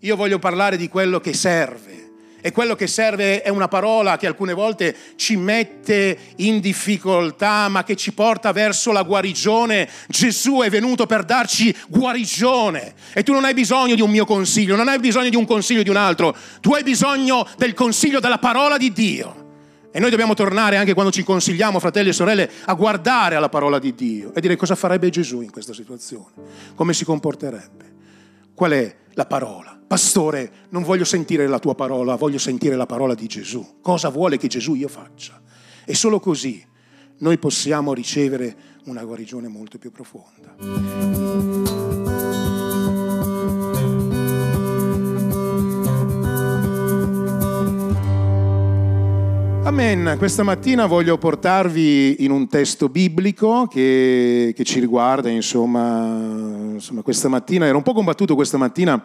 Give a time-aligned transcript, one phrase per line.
[0.00, 2.02] Io voglio parlare di quello che serve.
[2.46, 7.84] E quello che serve è una parola che alcune volte ci mette in difficoltà, ma
[7.84, 9.88] che ci porta verso la guarigione.
[10.08, 12.92] Gesù è venuto per darci guarigione.
[13.14, 15.82] E tu non hai bisogno di un mio consiglio, non hai bisogno di un consiglio
[15.82, 16.36] di un altro.
[16.60, 19.44] Tu hai bisogno del consiglio della parola di Dio.
[19.90, 23.78] E noi dobbiamo tornare anche quando ci consigliamo, fratelli e sorelle, a guardare alla parola
[23.78, 26.32] di Dio e dire cosa farebbe Gesù in questa situazione,
[26.74, 27.92] come si comporterebbe.
[28.52, 29.80] Qual è la parola?
[29.86, 33.78] Pastore, non voglio sentire la tua parola, voglio sentire la parola di Gesù.
[33.80, 35.40] Cosa vuole che Gesù io faccia?
[35.84, 36.64] E solo così
[37.18, 40.54] noi possiamo ricevere una guarigione molto più profonda.
[49.64, 50.16] Amen.
[50.18, 57.28] Questa mattina voglio portarvi in un testo biblico che, che ci riguarda, insomma, insomma, questa
[57.28, 59.02] mattina, ero un po' combattuto questa mattina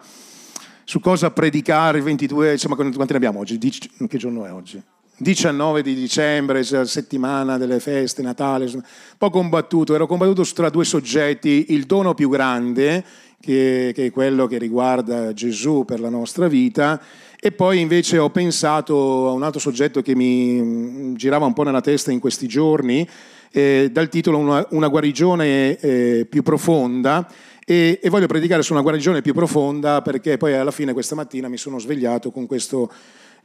[0.84, 3.58] su cosa predicare il 22, insomma, quanti ne abbiamo oggi?
[3.58, 4.80] che giorno è oggi?
[5.16, 10.68] 19 di dicembre, cioè settimana delle feste, Natale, insomma, un po' combattuto, ero combattuto tra
[10.68, 13.02] due soggetti, il dono più grande,
[13.40, 17.00] che, che è quello che riguarda Gesù per la nostra vita,
[17.42, 21.62] e poi invece ho pensato a un altro soggetto che mi mm, girava un po'
[21.62, 23.08] nella testa in questi giorni,
[23.50, 27.26] eh, dal titolo Una, una guarigione eh, più profonda.
[27.64, 31.48] E, e, voglio predicare su una guarigione più profonda perché poi alla fine questa mattina
[31.48, 32.92] mi sono svegliato con questo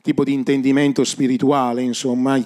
[0.01, 2.37] tipo di intendimento spirituale, insomma,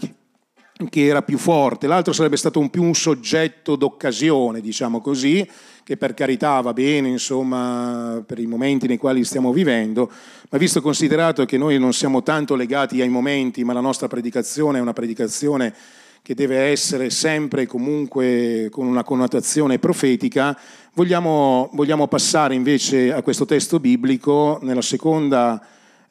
[0.89, 1.87] che era più forte.
[1.87, 5.47] L'altro sarebbe stato un più un soggetto d'occasione, diciamo così,
[5.89, 10.07] che per carità va bene, insomma, per i momenti nei quali stiamo vivendo,
[10.51, 14.77] ma visto considerato che noi non siamo tanto legati ai momenti, ma la nostra predicazione
[14.77, 15.73] è una predicazione
[16.21, 20.55] che deve essere sempre e comunque con una connotazione profetica,
[20.93, 25.59] vogliamo, vogliamo, passare invece a questo testo biblico nella seconda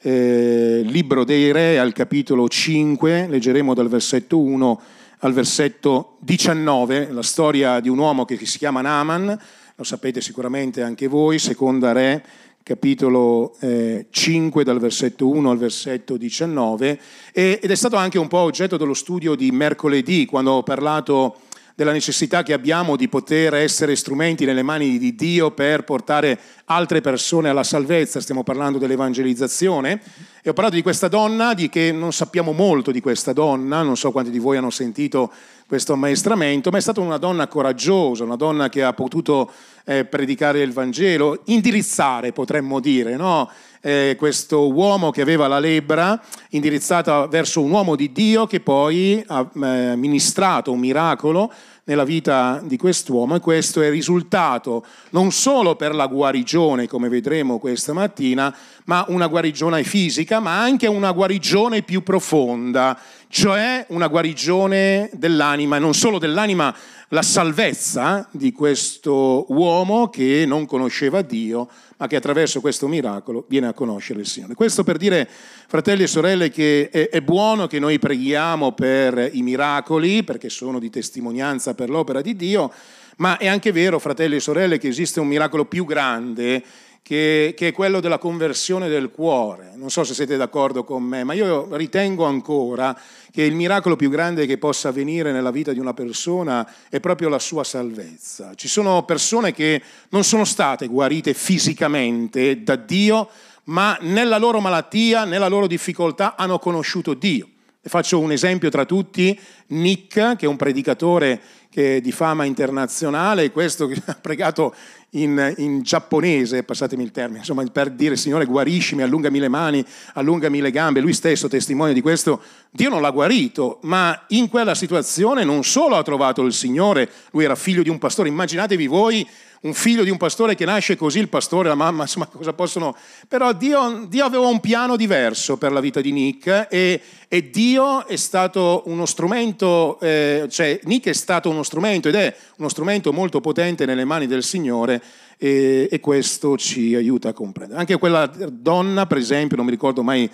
[0.01, 4.81] eh, libro dei Re, al capitolo 5, leggeremo dal versetto 1
[5.21, 9.37] al versetto 19, la storia di un uomo che si chiama Naaman,
[9.79, 12.25] lo sapete sicuramente anche voi, seconda Re,
[12.65, 17.01] capitolo eh, 5 dal versetto 1 al versetto 19,
[17.33, 21.37] ed è stato anche un po' oggetto dello studio di mercoledì, quando ho parlato
[21.77, 27.01] della necessità che abbiamo di poter essere strumenti nelle mani di Dio per portare altre
[27.01, 30.01] persone alla salvezza, stiamo parlando dell'evangelizzazione,
[30.43, 33.97] e ho parlato di questa donna, di che non sappiamo molto di questa donna, non
[33.97, 35.33] so quanti di voi hanno sentito
[35.69, 39.51] questo ammaestramento, ma è stata una donna coraggiosa, una donna che ha potuto
[39.85, 43.51] eh, predicare il Vangelo, indirizzare potremmo dire, no?
[43.83, 46.19] eh, questo uomo che aveva la lebbra
[46.51, 51.53] indirizzata verso un uomo di Dio che poi ha eh, ministrato un miracolo
[51.85, 57.59] nella vita di quest'uomo e questo è risultato non solo per la guarigione, come vedremo
[57.59, 58.55] questa mattina,
[58.85, 65.81] ma una guarigione fisica, ma anche una guarigione più profonda, cioè una guarigione dell'anima, e
[65.81, 66.75] non solo dell'anima,
[67.09, 73.67] la salvezza di questo uomo che non conosceva Dio, ma che attraverso questo miracolo viene
[73.67, 74.55] a conoscere il Signore.
[74.55, 75.29] Questo per dire,
[75.67, 80.79] fratelli e sorelle, che è, è buono che noi preghiamo per i miracoli, perché sono
[80.79, 82.73] di testimonianza per l'opera di Dio,
[83.17, 86.63] ma è anche vero, fratelli e sorelle, che esiste un miracolo più grande
[87.03, 89.73] che, che, è quello della conversione del cuore.
[89.75, 92.99] Non so se siete d'accordo con me, ma io ritengo ancora
[93.31, 97.29] che il miracolo più grande che possa avvenire nella vita di una persona è proprio
[97.29, 98.55] la sua salvezza.
[98.55, 103.29] Ci sono persone che non sono state guarite fisicamente da Dio,
[103.65, 107.49] ma nella loro malattia, nella loro difficoltà hanno conosciuto Dio.
[107.81, 109.39] Faccio un esempio tra tutti,
[109.69, 111.41] Nick, che è un predicatore
[111.79, 114.75] di fama internazionale, questo che ha pregato
[115.11, 119.85] in, in, giapponese, passatemi il termine, insomma, per dire Signore guariscimi, allungami le mani,
[120.15, 124.75] allungami le gambe, lui stesso testimonia di questo, Dio non l'ha guarito, ma in quella
[124.75, 129.27] situazione non solo ha trovato il Signore, lui era figlio di un pastore, immaginatevi voi
[129.61, 132.97] un figlio di un pastore che nasce così, il pastore, la mamma, insomma, cosa possono...
[133.27, 138.07] Però Dio, Dio aveva un piano diverso per la vita di Nick e, e Dio
[138.07, 143.13] è stato uno strumento, eh, cioè Nick è stato uno strumento ed è uno strumento
[143.13, 145.01] molto potente nelle mani del Signore
[145.37, 147.79] e, e questo ci aiuta a comprendere.
[147.79, 150.29] Anche quella donna, per esempio, non mi ricordo mai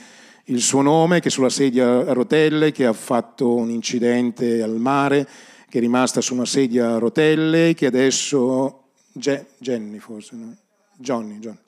[0.45, 5.29] il suo nome, che sulla sedia a rotelle, che ha fatto un incidente al mare,
[5.69, 10.57] che è rimasta su una sedia a rotelle, che adesso Jenny forse, no?
[10.97, 11.59] Johnny, Johnny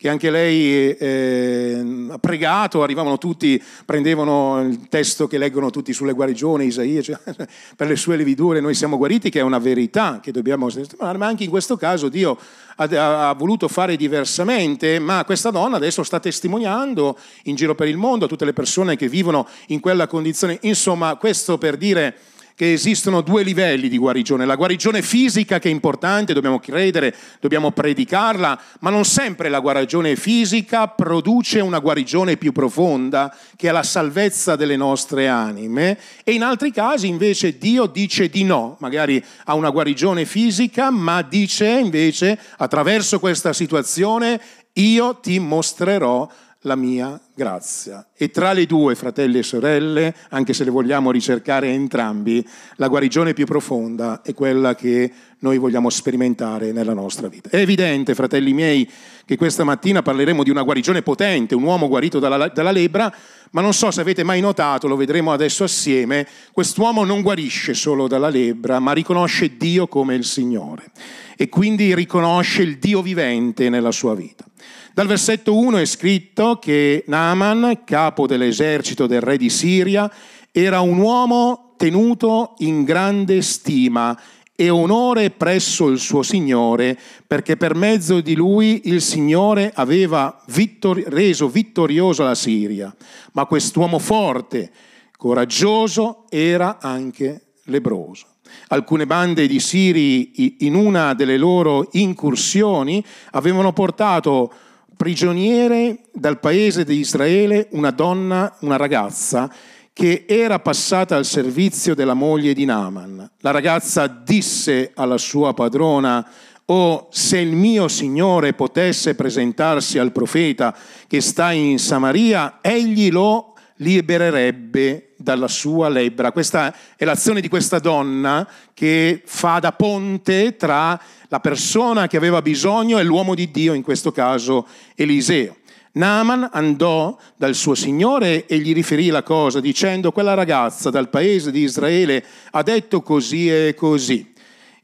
[0.00, 6.14] che anche lei eh, ha pregato, arrivavano tutti, prendevano il testo che leggono tutti sulle
[6.14, 7.18] guarigioni, Isaia, cioè,
[7.76, 10.70] per le sue lividure noi siamo guariti, che è una verità che dobbiamo
[11.00, 12.38] ma anche in questo caso Dio
[12.76, 17.98] ha, ha voluto fare diversamente, ma questa donna adesso sta testimoniando in giro per il
[17.98, 20.56] mondo a tutte le persone che vivono in quella condizione.
[20.62, 22.16] Insomma, questo per dire
[22.60, 24.44] che esistono due livelli di guarigione.
[24.44, 30.14] La guarigione fisica che è importante, dobbiamo credere, dobbiamo predicarla, ma non sempre la guarigione
[30.14, 35.98] fisica produce una guarigione più profonda, che è la salvezza delle nostre anime.
[36.22, 41.22] E in altri casi invece Dio dice di no, magari a una guarigione fisica, ma
[41.22, 44.38] dice invece attraverso questa situazione
[44.74, 46.28] io ti mostrerò
[46.64, 48.06] la mia grazia.
[48.14, 52.46] E tra le due, fratelli e sorelle, anche se le vogliamo ricercare entrambi,
[52.76, 57.48] la guarigione più profonda è quella che noi vogliamo sperimentare nella nostra vita.
[57.48, 58.88] È evidente, fratelli miei,
[59.24, 63.10] che questa mattina parleremo di una guarigione potente, un uomo guarito dalla, dalla lebbra,
[63.52, 68.06] ma non so se avete mai notato, lo vedremo adesso assieme, quest'uomo non guarisce solo
[68.06, 70.90] dalla lebbra, ma riconosce Dio come il Signore
[71.36, 74.44] e quindi riconosce il Dio vivente nella sua vita.
[74.92, 80.10] Dal versetto 1 è scritto che Naaman, capo dell'esercito del re di Siria,
[80.50, 84.18] era un uomo tenuto in grande stima
[84.56, 91.04] e onore presso il suo Signore, perché per mezzo di lui il Signore aveva vittori-
[91.06, 92.94] reso vittoriosa la Siria.
[93.32, 94.72] Ma quest'uomo forte,
[95.16, 98.26] coraggioso, era anche lebroso.
[98.68, 104.52] Alcune bande di Siri in una delle loro incursioni avevano portato
[105.00, 109.50] prigioniere dal paese di Israele una donna, una ragazza
[109.94, 113.30] che era passata al servizio della moglie di Naaman.
[113.38, 116.28] La ragazza disse alla sua padrona,
[116.66, 120.76] oh, se il mio Signore potesse presentarsi al profeta
[121.06, 126.30] che sta in Samaria, egli lo libererebbe dalla sua lebbra.
[126.30, 131.00] Questa è l'azione di questa donna che fa da ponte tra
[131.30, 134.66] la persona che aveva bisogno e l'uomo di Dio, in questo caso
[134.96, 135.56] Eliseo.
[135.92, 141.50] Naaman andò dal suo signore e gli riferì la cosa dicendo quella ragazza dal paese
[141.50, 144.32] di Israele ha detto così e così.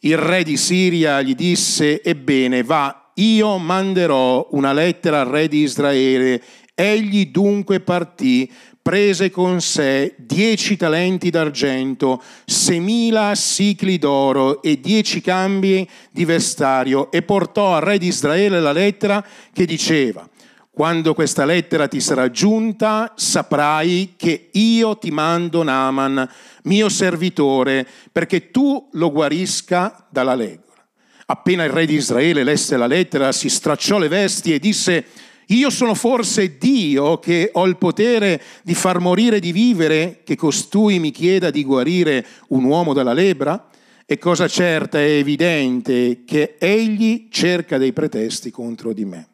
[0.01, 5.63] Il re di Siria gli disse ebbene va, io manderò una lettera al re di
[5.63, 6.43] Israele.
[6.78, 8.52] Egli dunque partì
[8.82, 17.23] prese con sé dieci talenti d'argento, seimila sicli d'oro e dieci cambi di vestario e
[17.23, 19.25] portò al re di Israele la lettera
[19.55, 20.28] che diceva,
[20.70, 26.28] quando questa lettera ti sarà giunta, saprai che io ti mando Naaman,
[26.64, 30.84] mio servitore, perché tu lo guarisca dalla leggera.
[31.28, 35.06] Appena il re di Israele lesse la lettera, si stracciò le vesti e disse,
[35.49, 40.99] io sono forse Dio che ho il potere di far morire di vivere, che costui
[40.99, 43.69] mi chieda di guarire un uomo dalla lebbra?
[44.05, 49.29] È cosa certa e evidente che egli cerca dei pretesti contro di me.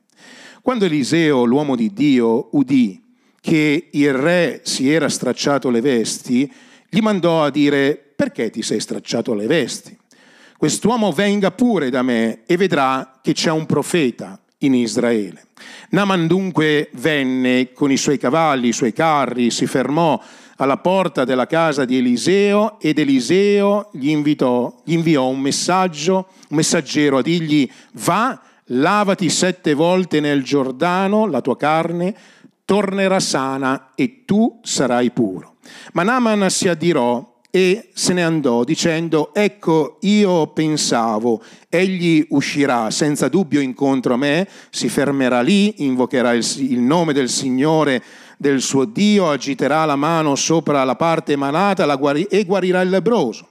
[0.61, 3.03] Quando Eliseo, l'uomo di Dio, udì
[3.41, 6.51] che il re si era stracciato le vesti,
[6.91, 9.97] gli mandò a dire perché ti sei stracciato le vesti?
[10.59, 15.47] Quest'uomo venga pure da me e vedrà che c'è un profeta in Israele.
[15.91, 20.21] Naman dunque venne con i suoi cavalli, i suoi carri, si fermò
[20.57, 26.57] alla porta della casa di Eliseo ed Eliseo gli, invitò, gli inviò un messaggio, un
[26.57, 32.15] messaggero a dirgli va, lavati sette volte nel Giordano, la tua carne
[32.65, 35.57] tornerà sana e tu sarai puro.
[35.93, 43.29] Ma Naman si addirò e se ne andò dicendo, ecco, io pensavo, egli uscirà senza
[43.29, 48.03] dubbio incontro a me, si fermerà lì, invocherà il, il nome del Signore,
[48.39, 52.89] del suo Dio, agiterà la mano sopra la parte malata la guari- e guarirà il
[52.89, 53.49] lebroso.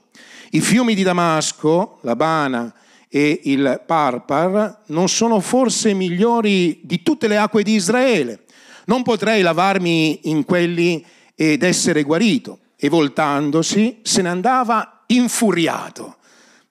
[0.50, 2.74] I fiumi di Damasco, la Bana
[3.08, 8.40] e il Parpar, non sono forse migliori di tutte le acque di Israele.
[8.86, 11.04] Non potrei lavarmi in quelli
[11.36, 16.16] ed essere guarito e voltandosi se ne andava infuriato.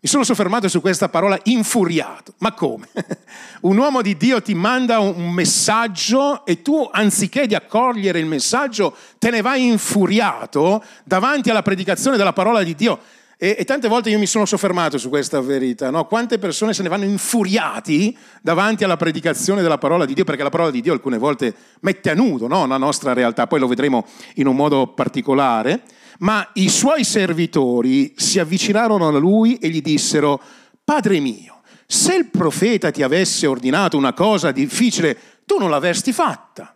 [0.01, 2.33] Mi sono soffermato su questa parola infuriato.
[2.39, 2.89] Ma come?
[3.61, 8.93] un uomo di Dio ti manda un messaggio e tu, anziché di accogliere il messaggio,
[9.19, 12.99] te ne vai infuriato davanti alla predicazione della parola di Dio.
[13.37, 16.07] E, e tante volte io mi sono soffermato su questa verità, no?
[16.07, 20.49] Quante persone se ne vanno infuriati davanti alla predicazione della parola di Dio, perché la
[20.49, 22.67] parola di Dio alcune volte mette a nudo no?
[22.67, 25.83] la nostra realtà, poi lo vedremo in un modo particolare
[26.21, 30.41] ma i suoi servitori si avvicinarono a lui e gli dissero,
[30.83, 36.73] Padre mio, Se il profeta ti avesse ordinato una cosa difficile, tu non l'avresti fatta.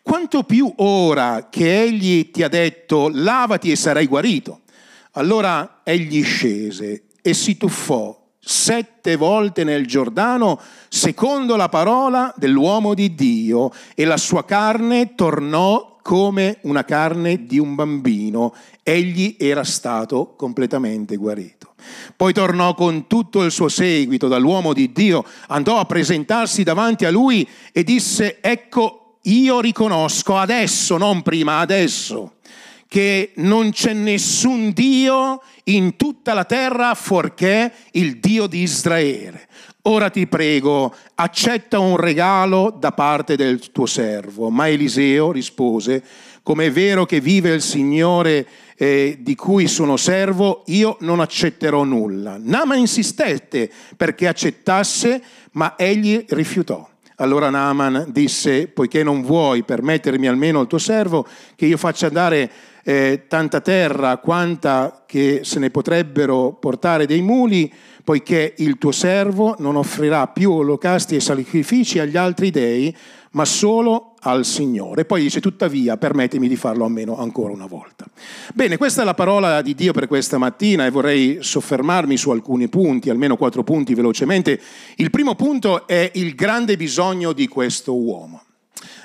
[0.00, 4.62] Quanto più ora che egli ti ha detto lavati e sarai guarito.
[5.12, 13.14] Allora egli scese e si tuffò sette volte nel Giordano secondo la parola dell'uomo di
[13.14, 18.54] Dio e la sua carne tornò come una carne di un bambino.
[18.82, 21.72] Egli era stato completamente guarito.
[22.14, 27.10] Poi tornò con tutto il suo seguito dall'uomo di Dio, andò a presentarsi davanti a
[27.10, 32.34] lui e disse, ecco io riconosco adesso, non prima, adesso,
[32.86, 39.48] che non c'è nessun Dio in tutta la terra fuorché il Dio di Israele.
[39.86, 44.48] Ora ti prego, accetta un regalo da parte del tuo servo.
[44.48, 46.02] Ma Eliseo rispose,
[46.42, 51.84] come è vero che vive il Signore eh, di cui sono servo, io non accetterò
[51.84, 52.38] nulla.
[52.40, 55.22] Nama insistette perché accettasse,
[55.52, 56.88] ma egli rifiutò.
[57.16, 61.26] Allora Naaman disse, poiché non vuoi permettermi almeno al tuo servo
[61.56, 62.50] che io faccia andare
[62.84, 67.72] eh, tanta terra quanta che se ne potrebbero portare dei muli,
[68.04, 72.94] poiché il tuo servo non offrirà più olocasti e sacrifici agli altri dei,
[73.30, 75.06] ma solo al Signore.
[75.06, 78.04] Poi dice, tuttavia, permettimi di farlo almeno ancora una volta.
[78.52, 82.68] Bene, questa è la parola di Dio per questa mattina e vorrei soffermarmi su alcuni
[82.68, 84.60] punti, almeno quattro punti velocemente.
[84.96, 88.42] Il primo punto è il grande bisogno di questo uomo.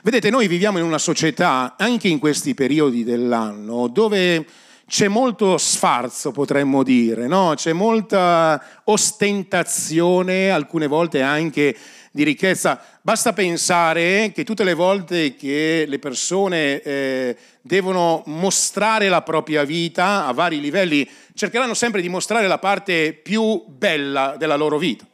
[0.03, 4.45] Vedete, noi viviamo in una società, anche in questi periodi dell'anno, dove
[4.89, 7.53] c'è molto sfarzo, potremmo dire, no?
[7.55, 11.77] c'è molta ostentazione, alcune volte anche
[12.11, 12.81] di ricchezza.
[13.01, 20.25] Basta pensare che tutte le volte che le persone eh, devono mostrare la propria vita
[20.25, 25.05] a vari livelli, cercheranno sempre di mostrare la parte più bella della loro vita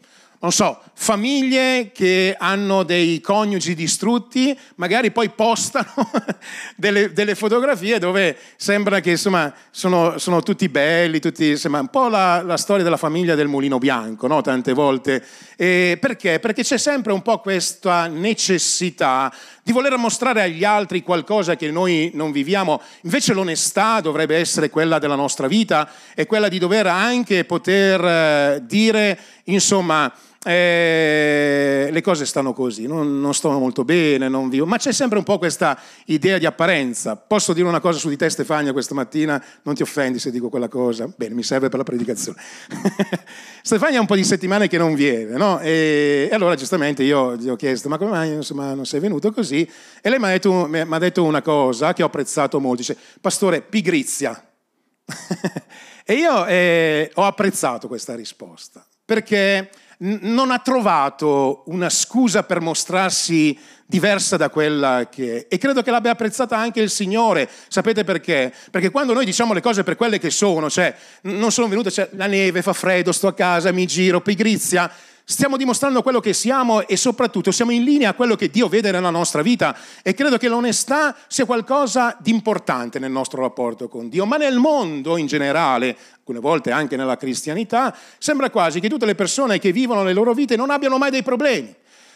[0.45, 5.91] non so, famiglie che hanno dei coniugi distrutti, magari poi postano
[6.77, 12.09] delle, delle, fotografie dove sembra che insomma sono, sono tutti belli, tutti, sembra un po'
[12.09, 14.41] la, la, storia della famiglia del mulino bianco, no?
[14.41, 15.25] tante volte.
[15.55, 16.39] E perché?
[16.39, 19.33] Perché c'è sempre un po' questa necessità
[19.63, 22.79] di voler mostrare agli altri qualcosa che noi non viviamo.
[23.01, 28.59] Invece l'onestà dovrebbe essere quella della nostra vita e quella di dover anche poter eh,
[28.63, 30.13] dire, insomma,
[30.47, 35.17] eh, le cose stanno così, non, non sto molto bene, non vivo, ma c'è sempre
[35.17, 37.15] un po' questa idea di apparenza.
[37.15, 39.43] Posso dire una cosa su di te Stefania questa mattina?
[39.63, 41.11] Non ti offendi se dico quella cosa?
[41.15, 42.39] Bene, mi serve per la predicazione.
[43.63, 45.59] Stefania ha un po' di settimane che non viene, no?
[45.61, 49.31] E, e allora giustamente io gli ho chiesto, ma come mai insomma, non sei venuto
[49.31, 49.67] così?
[50.01, 54.47] E lei mi ha detto, detto una cosa che ho apprezzato molto, dice, pastore, pigrizia.
[56.05, 63.57] e io eh, ho apprezzato questa risposta, perché non ha trovato una scusa per mostrarsi
[63.85, 65.45] diversa da quella che è.
[65.49, 67.49] E credo che l'abbia apprezzata anche il Signore.
[67.67, 68.53] Sapete perché?
[68.71, 72.09] Perché quando noi diciamo le cose per quelle che sono, cioè non sono venute, cioè
[72.13, 74.91] la neve, fa freddo, sto a casa, mi giro, pigrizia,
[75.27, 78.91] stiamo dimostrando quello che siamo e soprattutto siamo in linea a quello che Dio vede
[78.91, 84.07] nella nostra vita e credo che l'onestà sia qualcosa di importante nel nostro rapporto con
[84.07, 89.07] Dio, ma nel mondo in generale, alcune volte anche nella cristianità, sembra quasi che tutte
[89.07, 91.75] le persone che vivono le loro vite non abbiano mai dei problemi.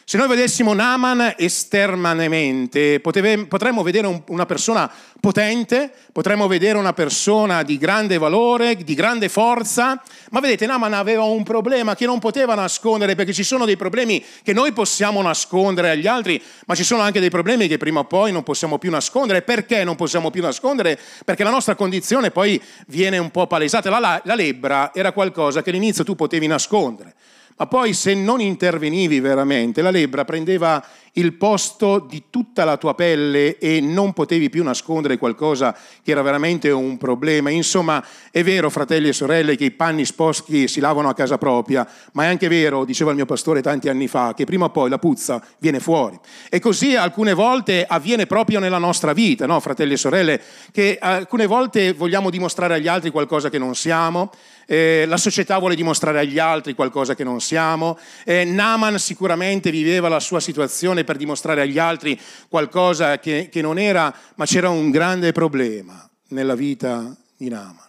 [0.09, 7.77] Se noi vedessimo Naaman esternamente, potremmo vedere una persona potente, potremmo vedere una persona di
[7.77, 10.01] grande valore, di grande forza,
[10.31, 14.25] ma vedete, Naaman aveva un problema che non poteva nascondere, perché ci sono dei problemi
[14.41, 18.05] che noi possiamo nascondere agli altri, ma ci sono anche dei problemi che prima o
[18.05, 19.43] poi non possiamo più nascondere.
[19.43, 20.97] Perché non possiamo più nascondere?
[21.23, 23.91] Perché la nostra condizione poi viene un po' palesata.
[23.91, 27.13] La, la lebbra era qualcosa che all'inizio tu potevi nascondere
[27.59, 30.81] ma poi se non intervenivi veramente, la lebbra prendeva
[31.13, 36.21] il posto di tutta la tua pelle e non potevi più nascondere qualcosa che era
[36.21, 37.49] veramente un problema.
[37.49, 38.01] Insomma,
[38.31, 42.23] è vero, fratelli e sorelle, che i panni sporchi si lavano a casa propria, ma
[42.23, 44.97] è anche vero, diceva il mio pastore tanti anni fa, che prima o poi la
[44.97, 46.17] puzza viene fuori.
[46.49, 51.45] E così alcune volte avviene proprio nella nostra vita, no, fratelli e sorelle, che alcune
[51.45, 54.31] volte vogliamo dimostrare agli altri qualcosa che non siamo,
[54.71, 60.09] eh, la società vuole dimostrare agli altri qualcosa che non siamo, eh, Naaman sicuramente viveva
[60.09, 64.91] la sua situazione per dimostrare agli altri qualcosa che, che non era, ma c'era un
[64.91, 67.87] grande problema nella vita di Naaman.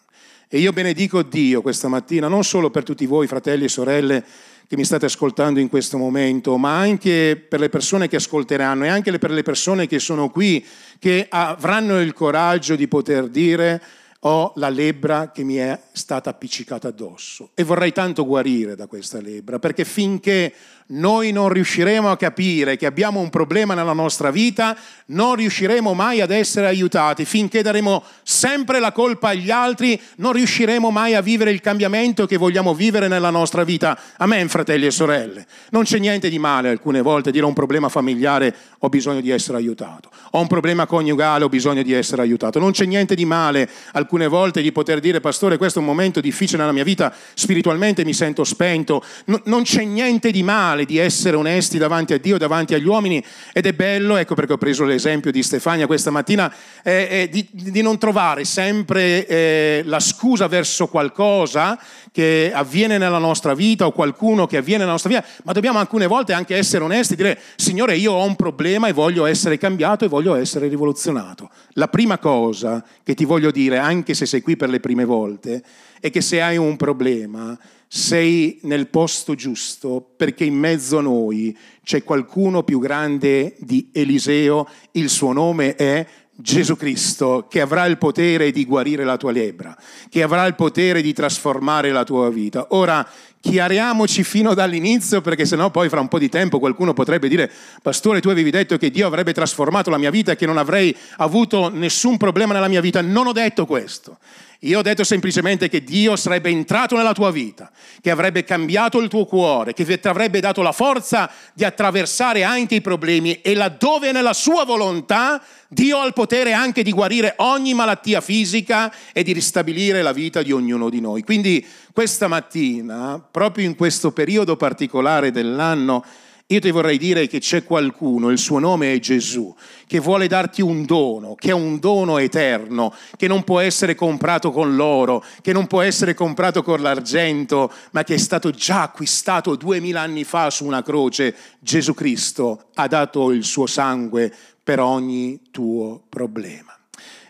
[0.49, 4.25] E io benedico Dio questa mattina, non solo per tutti voi, fratelli e sorelle,
[4.67, 8.89] che mi state ascoltando in questo momento, ma anche per le persone che ascolteranno e
[8.89, 10.65] anche per le persone che sono qui,
[10.99, 13.83] che avranno il coraggio di poter dire
[14.21, 19.21] ho la lebbra che mi è stata appiccicata addosso e vorrei tanto guarire da questa
[19.21, 20.53] lebbra, perché finché
[20.91, 26.21] noi non riusciremo a capire che abbiamo un problema nella nostra vita, non riusciremo mai
[26.21, 27.25] ad essere aiutati.
[27.25, 32.37] Finché daremo sempre la colpa agli altri, non riusciremo mai a vivere il cambiamento che
[32.37, 33.97] vogliamo vivere nella nostra vita.
[34.17, 35.47] Amen, fratelli e sorelle.
[35.71, 39.31] Non c'è niente di male alcune volte dire ho un problema familiare, ho bisogno di
[39.31, 40.11] essere aiutato.
[40.33, 42.59] Ho un problema coniugale, ho bisogno di essere aiutato.
[42.59, 46.21] Non c'è niente di male alcune volte di poter dire, pastore, questo è un momento
[46.21, 49.03] difficile nella mia vita, spiritualmente mi sento spento.
[49.27, 52.87] No, non c'è niente di male male di essere onesti davanti a Dio, davanti agli
[52.87, 56.53] uomini ed è bello, ecco perché ho preso l'esempio di Stefania questa mattina,
[56.83, 61.79] eh, eh, di, di, non trovare sempre eh, la scusa verso qualcosa
[62.13, 66.07] che avviene nella nostra vita o qualcuno che avviene nella nostra vita, ma dobbiamo alcune
[66.07, 70.05] volte anche essere onesti e dire Signore io ho un problema e voglio essere cambiato
[70.05, 71.51] e voglio essere rivoluzionato.
[71.75, 75.63] La prima cosa che ti voglio dire, anche se sei qui per le prime volte,
[76.01, 81.57] è che se hai un problema sei nel posto giusto perché in mezzo a noi
[81.83, 86.07] c'è qualcuno più grande di Eliseo, il suo nome è
[86.41, 89.77] Gesù Cristo, che avrà il potere di guarire la tua lebbra,
[90.09, 92.67] che avrà il potere di trasformare la tua vita.
[92.71, 93.07] Ora,
[93.41, 98.21] chiariamoci fino dall'inizio perché sennò poi fra un po' di tempo qualcuno potrebbe dire pastore
[98.21, 101.71] tu avevi detto che Dio avrebbe trasformato la mia vita e che non avrei avuto
[101.71, 104.19] nessun problema nella mia vita non ho detto questo
[104.65, 107.71] io ho detto semplicemente che Dio sarebbe entrato nella tua vita,
[108.03, 112.75] che avrebbe cambiato il tuo cuore, che ti avrebbe dato la forza di attraversare anche
[112.75, 117.73] i problemi e laddove nella sua volontà Dio ha il potere anche di guarire ogni
[117.73, 121.23] malattia fisica e di ristabilire la vita di ognuno di noi.
[121.23, 126.05] Quindi questa mattina, proprio in questo periodo particolare dell'anno,
[126.53, 129.55] io ti vorrei dire che c'è qualcuno, il suo nome è Gesù,
[129.87, 134.51] che vuole darti un dono, che è un dono eterno, che non può essere comprato
[134.51, 139.55] con l'oro, che non può essere comprato con l'argento, ma che è stato già acquistato
[139.55, 141.37] duemila anni fa su una croce.
[141.61, 146.75] Gesù Cristo ha dato il suo sangue per ogni tuo problema.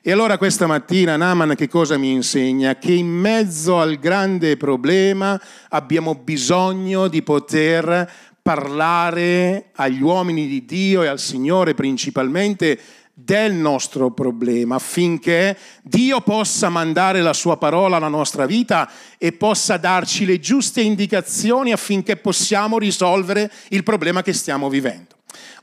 [0.02, 2.76] E allora questa mattina Naaman che cosa mi insegna?
[2.76, 8.10] Che in mezzo al grande problema abbiamo bisogno di poter
[8.50, 12.80] parlare agli uomini di Dio e al Signore principalmente
[13.14, 19.76] del nostro problema affinché Dio possa mandare la sua parola alla nostra vita e possa
[19.76, 25.14] darci le giuste indicazioni affinché possiamo risolvere il problema che stiamo vivendo.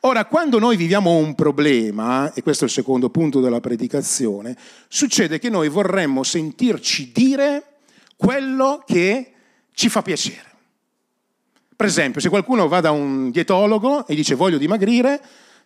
[0.01, 4.55] Ora, quando noi viviamo un problema, e questo è il secondo punto della predicazione,
[4.87, 7.63] succede che noi vorremmo sentirci dire
[8.15, 9.33] quello che
[9.73, 10.46] ci fa piacere.
[11.77, 15.21] Per esempio, se qualcuno va da un dietologo e dice voglio dimagrire,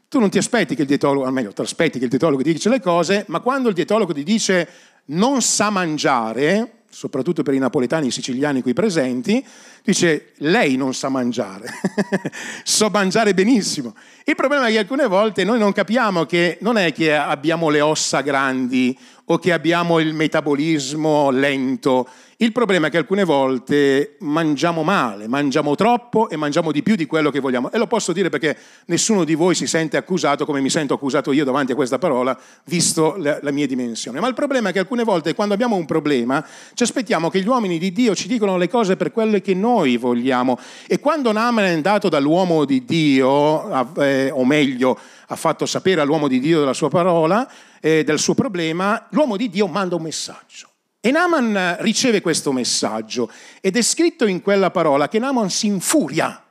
[0.10, 2.68] tu non ti aspetti che il dietologo, almeno ti aspetti che il dietologo ti dice
[2.68, 4.68] le cose, ma quando il dietologo ti dice
[5.06, 9.42] non sa mangiare, soprattutto per i napoletani e i siciliani qui presenti,
[9.84, 11.70] dice lei non sa mangiare,
[12.64, 13.96] so mangiare benissimo.
[14.24, 17.82] Il problema è che alcune volte noi non capiamo che non è che abbiamo le
[17.82, 22.08] ossa grandi o che abbiamo il metabolismo lento,
[22.42, 27.06] il problema è che alcune volte mangiamo male, mangiamo troppo e mangiamo di più di
[27.06, 27.72] quello che vogliamo.
[27.72, 31.32] E lo posso dire perché nessuno di voi si sente accusato come mi sento accusato
[31.34, 34.20] io davanti a questa parola, visto la, la mia dimensione.
[34.20, 37.48] Ma il problema è che alcune volte quando abbiamo un problema ci aspettiamo che gli
[37.48, 40.58] uomini di Dio ci dicano le cose per quelle che noi vogliamo.
[40.88, 46.28] E quando Naaman è andato dall'uomo di Dio, eh, o meglio, ha fatto sapere all'uomo
[46.28, 50.70] di Dio della sua parola, eh, del suo problema, l'uomo di Dio manda un messaggio.
[51.00, 56.44] E Naaman riceve questo messaggio ed è scritto in quella parola che Naaman si infuria,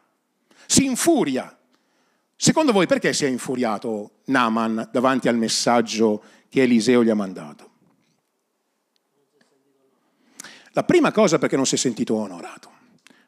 [0.66, 1.56] si infuria.
[2.34, 7.68] Secondo voi perché si è infuriato Naaman davanti al messaggio che Eliseo gli ha mandato?
[10.72, 12.70] La prima cosa perché non si è sentito onorato.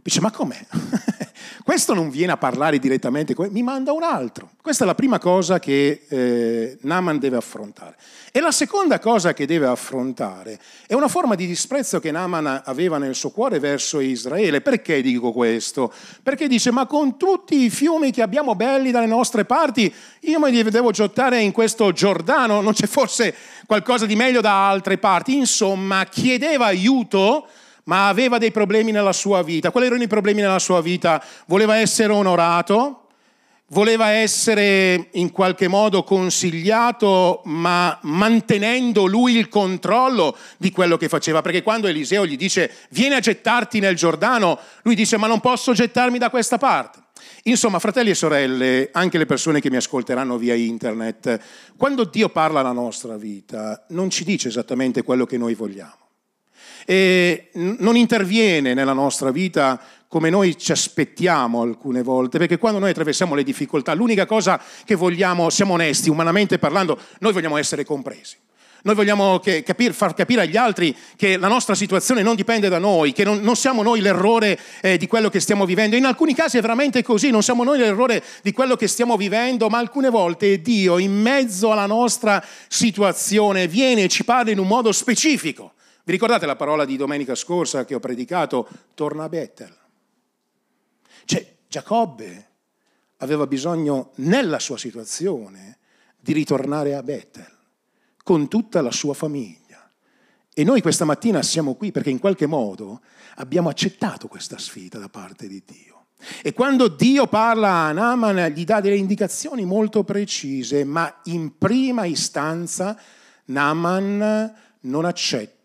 [0.03, 0.59] Dice, ma com'è?
[1.63, 4.51] Questo non viene a parlare direttamente mi manda un altro.
[4.61, 7.95] Questa è la prima cosa che eh, Naaman deve affrontare.
[8.33, 12.99] E la seconda cosa che deve affrontare è una forma di disprezzo che Naaman aveva
[12.99, 14.61] nel suo cuore verso Israele.
[14.61, 15.93] Perché dico questo?
[16.21, 20.63] Perché dice, ma con tutti i fiumi che abbiamo belli dalle nostre parti, io mi
[20.65, 23.35] devo gettare in questo Giordano, non c'è forse
[23.67, 25.37] qualcosa di meglio da altre parti?
[25.37, 27.47] Insomma, chiedeva aiuto
[27.85, 29.71] ma aveva dei problemi nella sua vita.
[29.71, 31.23] Quali erano i problemi nella sua vita?
[31.47, 33.09] Voleva essere onorato,
[33.69, 41.43] voleva essere in qualche modo consigliato, ma mantenendo lui il controllo di quello che faceva.
[41.43, 45.73] Perché quando Eliseo gli dice vieni a gettarti nel Giordano, lui dice ma non posso
[45.73, 47.01] gettarmi da questa parte.
[47.45, 51.41] Insomma, fratelli e sorelle, anche le persone che mi ascolteranno via internet,
[51.77, 56.02] quando Dio parla alla nostra vita, non ci dice esattamente quello che noi vogliamo.
[56.85, 62.91] E non interviene nella nostra vita come noi ci aspettiamo alcune volte, perché quando noi
[62.91, 68.37] attraversiamo le difficoltà, l'unica cosa che vogliamo, siamo onesti, umanamente parlando, noi vogliamo essere compresi.
[68.85, 73.13] Noi vogliamo capir, far capire agli altri che la nostra situazione non dipende da noi,
[73.13, 75.95] che non, non siamo noi l'errore eh, di quello che stiamo vivendo.
[75.95, 79.69] In alcuni casi è veramente così, non siamo noi l'errore di quello che stiamo vivendo,
[79.69, 84.67] ma alcune volte Dio in mezzo alla nostra situazione viene e ci parla in un
[84.67, 85.75] modo specifico.
[86.05, 88.69] Vi ricordate la parola di domenica scorsa che ho predicato?
[88.95, 89.77] Torna a Bethel.
[91.25, 92.49] Cioè, Giacobbe
[93.19, 95.79] aveva bisogno nella sua situazione
[96.19, 97.51] di ritornare a Bethel
[98.25, 99.91] con tutta la sua famiglia.
[100.53, 103.01] E noi questa mattina siamo qui perché in qualche modo
[103.37, 106.07] abbiamo accettato questa sfida da parte di Dio.
[106.43, 112.07] E quando Dio parla a Naaman gli dà delle indicazioni molto precise, ma in prima
[112.07, 113.01] istanza
[113.47, 115.62] Naaman non accetta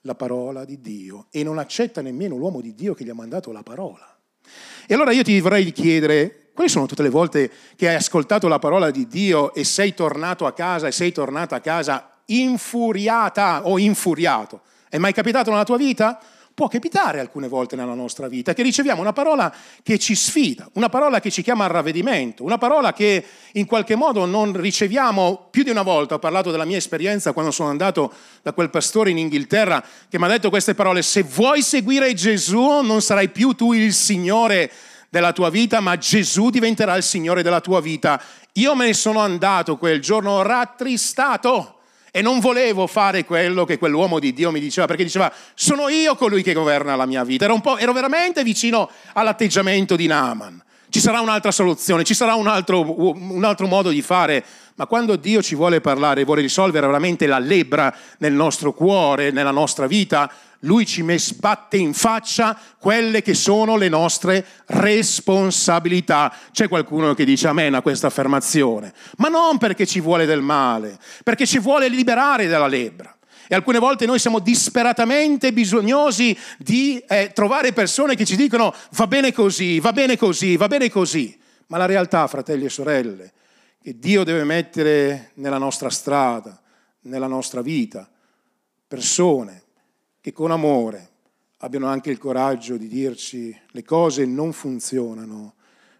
[0.00, 3.52] la parola di Dio e non accetta nemmeno l'uomo di Dio che gli ha mandato
[3.52, 4.16] la parola.
[4.86, 8.58] E allora io ti vorrei chiedere, quali sono tutte le volte che hai ascoltato la
[8.58, 13.78] parola di Dio e sei tornato a casa e sei tornata a casa infuriata o
[13.78, 14.62] infuriato?
[14.88, 16.20] È mai capitato nella tua vita?
[16.56, 20.88] Può capitare alcune volte nella nostra vita che riceviamo una parola che ci sfida, una
[20.88, 25.64] parola che ci chiama al ravvedimento, una parola che in qualche modo non riceviamo più
[25.64, 26.14] di una volta.
[26.14, 30.24] Ho parlato della mia esperienza quando sono andato da quel pastore in Inghilterra che mi
[30.24, 34.72] ha detto queste parole, se vuoi seguire Gesù non sarai più tu il Signore
[35.10, 38.18] della tua vita, ma Gesù diventerà il Signore della tua vita.
[38.54, 41.75] Io me ne sono andato quel giorno rattristato
[42.16, 46.14] e non volevo fare quello che quell'uomo di Dio mi diceva, perché diceva sono io
[46.16, 47.44] colui che governa la mia vita.
[47.44, 50.62] Ero, veramente vicino all'atteggiamento di Naaman.
[50.88, 54.42] Ci sarà un'altra soluzione, ci sarà un altro, un altro modo di fare,
[54.76, 59.50] ma quando Dio ci vuole parlare, vuole risolvere veramente la lebbra nel nostro cuore, nella
[59.50, 60.32] nostra vita,
[60.66, 66.32] lui ci sbatte in faccia quelle che sono le nostre responsabilità.
[66.52, 70.98] C'è qualcuno che dice amen a questa affermazione, ma non perché ci vuole del male,
[71.22, 73.16] perché ci vuole liberare dalla lebbra.
[73.48, 79.06] E alcune volte noi siamo disperatamente bisognosi di eh, trovare persone che ci dicono va
[79.06, 81.38] bene così, va bene così, va bene così.
[81.68, 83.32] Ma la realtà, fratelli e sorelle,
[83.80, 86.60] che Dio deve mettere nella nostra strada,
[87.02, 88.08] nella nostra vita,
[88.88, 89.65] persone
[90.26, 91.10] che con amore
[91.58, 95.54] abbiano anche il coraggio di dirci le cose non funzionano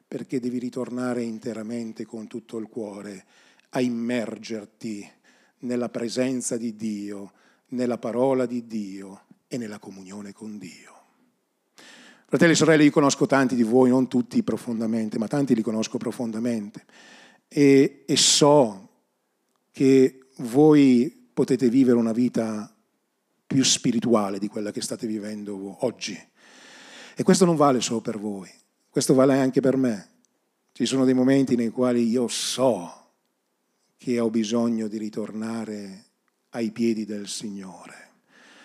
[0.09, 3.25] perché devi ritornare interamente con tutto il cuore
[3.69, 5.09] a immergerti
[5.59, 7.35] nella presenza di Dio,
[7.69, 10.95] nella parola di Dio e nella comunione con Dio.
[12.27, 15.99] Fratelli e sorelle, io conosco tanti di voi, non tutti profondamente, ma tanti li conosco
[15.99, 16.85] profondamente
[17.47, 18.89] e, e so
[19.71, 22.76] che voi potete vivere una vita
[23.47, 26.19] più spirituale di quella che state vivendo oggi.
[27.15, 28.51] E questo non vale solo per voi,
[28.91, 30.11] questo vale anche per me.
[30.73, 33.13] Ci sono dei momenti nei quali io so
[33.97, 36.05] che ho bisogno di ritornare
[36.51, 37.95] ai piedi del Signore,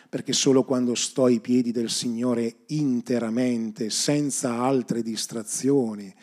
[0.10, 6.14] perché solo quando sto ai piedi del Signore interamente, senza altre distrazioni,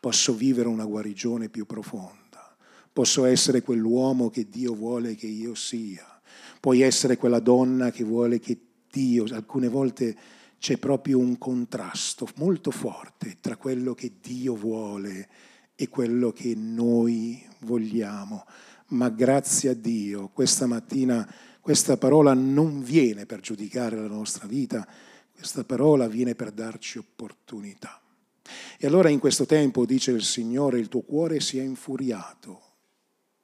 [0.00, 2.56] posso vivere una guarigione più profonda,
[2.92, 6.17] posso essere quell'uomo che Dio vuole che io sia
[6.60, 8.58] puoi essere quella donna che vuole che
[8.90, 10.16] Dio, alcune volte
[10.58, 15.28] c'è proprio un contrasto molto forte tra quello che Dio vuole
[15.74, 18.44] e quello che noi vogliamo.
[18.88, 21.26] Ma grazie a Dio, questa mattina
[21.68, 24.88] questa parola non viene per giudicare la nostra vita,
[25.34, 28.00] questa parola viene per darci opportunità.
[28.78, 32.67] E allora in questo tempo, dice il Signore, il tuo cuore si è infuriato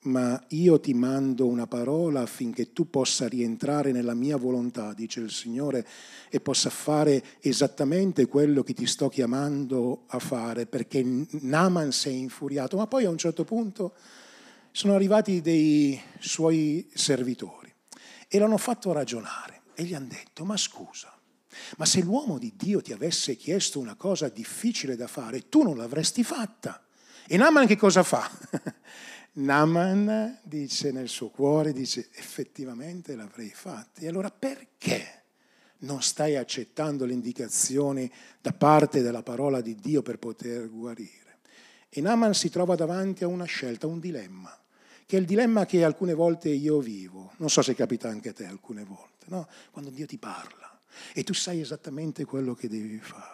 [0.04, 5.30] ma io ti mando una parola affinché tu possa rientrare nella mia volontà, dice il
[5.30, 5.86] Signore,
[6.28, 12.12] e possa fare esattamente quello che ti sto chiamando a fare, perché Naman si è
[12.12, 12.76] infuriato.
[12.76, 13.94] Ma poi a un certo punto
[14.72, 17.72] sono arrivati dei suoi servitori
[18.28, 21.16] e l'hanno fatto ragionare e gli hanno detto, ma scusa,
[21.76, 25.76] ma se l'uomo di Dio ti avesse chiesto una cosa difficile da fare, tu non
[25.76, 26.84] l'avresti fatta.
[27.26, 28.28] E Naman che cosa fa?
[29.36, 34.00] Naman dice nel suo cuore, dice effettivamente l'avrei fatto.
[34.00, 35.22] E allora perché
[35.78, 41.38] non stai accettando le indicazioni da parte della parola di Dio per poter guarire?
[41.88, 44.56] E Naman si trova davanti a una scelta, un dilemma,
[45.06, 47.32] che è il dilemma che alcune volte io vivo.
[47.38, 49.48] Non so se capita anche a te alcune volte, no?
[49.70, 50.74] quando Dio ti parla
[51.12, 53.33] e tu sai esattamente quello che devi fare.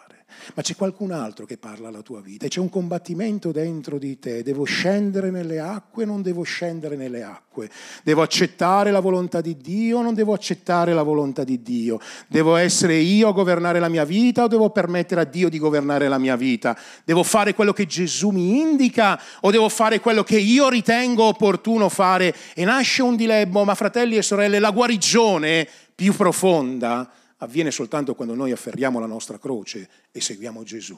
[0.53, 4.19] Ma c'è qualcun altro che parla alla tua vita e c'è un combattimento dentro di
[4.19, 4.43] te.
[4.43, 7.69] Devo scendere nelle acque, non devo scendere nelle acque.
[8.03, 11.99] Devo accettare la volontà di Dio non devo accettare la volontà di Dio.
[12.27, 16.07] Devo essere io a governare la mia vita o devo permettere a Dio di governare
[16.07, 16.77] la mia vita.
[17.03, 21.89] Devo fare quello che Gesù mi indica o devo fare quello che io ritengo opportuno
[21.89, 22.35] fare.
[22.53, 27.09] E nasce un dilemma, ma fratelli e sorelle, la guarigione più profonda
[27.41, 30.97] avviene soltanto quando noi afferriamo la nostra croce e seguiamo Gesù.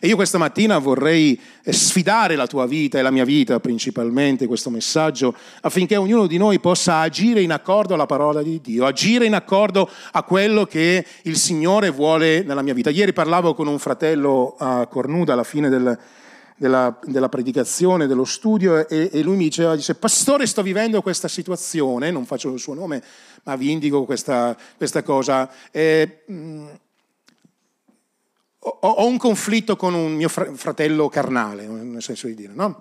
[0.00, 4.46] E io questa mattina vorrei eh, sfidare la tua vita e la mia vita principalmente,
[4.46, 9.24] questo messaggio, affinché ognuno di noi possa agire in accordo alla parola di Dio, agire
[9.24, 12.90] in accordo a quello che il Signore vuole nella mia vita.
[12.90, 15.98] Ieri parlavo con un fratello a Cornuda alla fine del,
[16.56, 21.28] della, della, predicazione, dello studio, e, e, lui mi diceva, dice, pastore sto vivendo questa
[21.28, 23.02] situazione, non faccio il suo nome,
[23.44, 25.50] ma vi indico questa, questa cosa.
[25.70, 26.66] E, mh, mm,
[28.64, 32.78] ho, ho, un conflitto con un mio fratello carnale, nel senso di dire, no?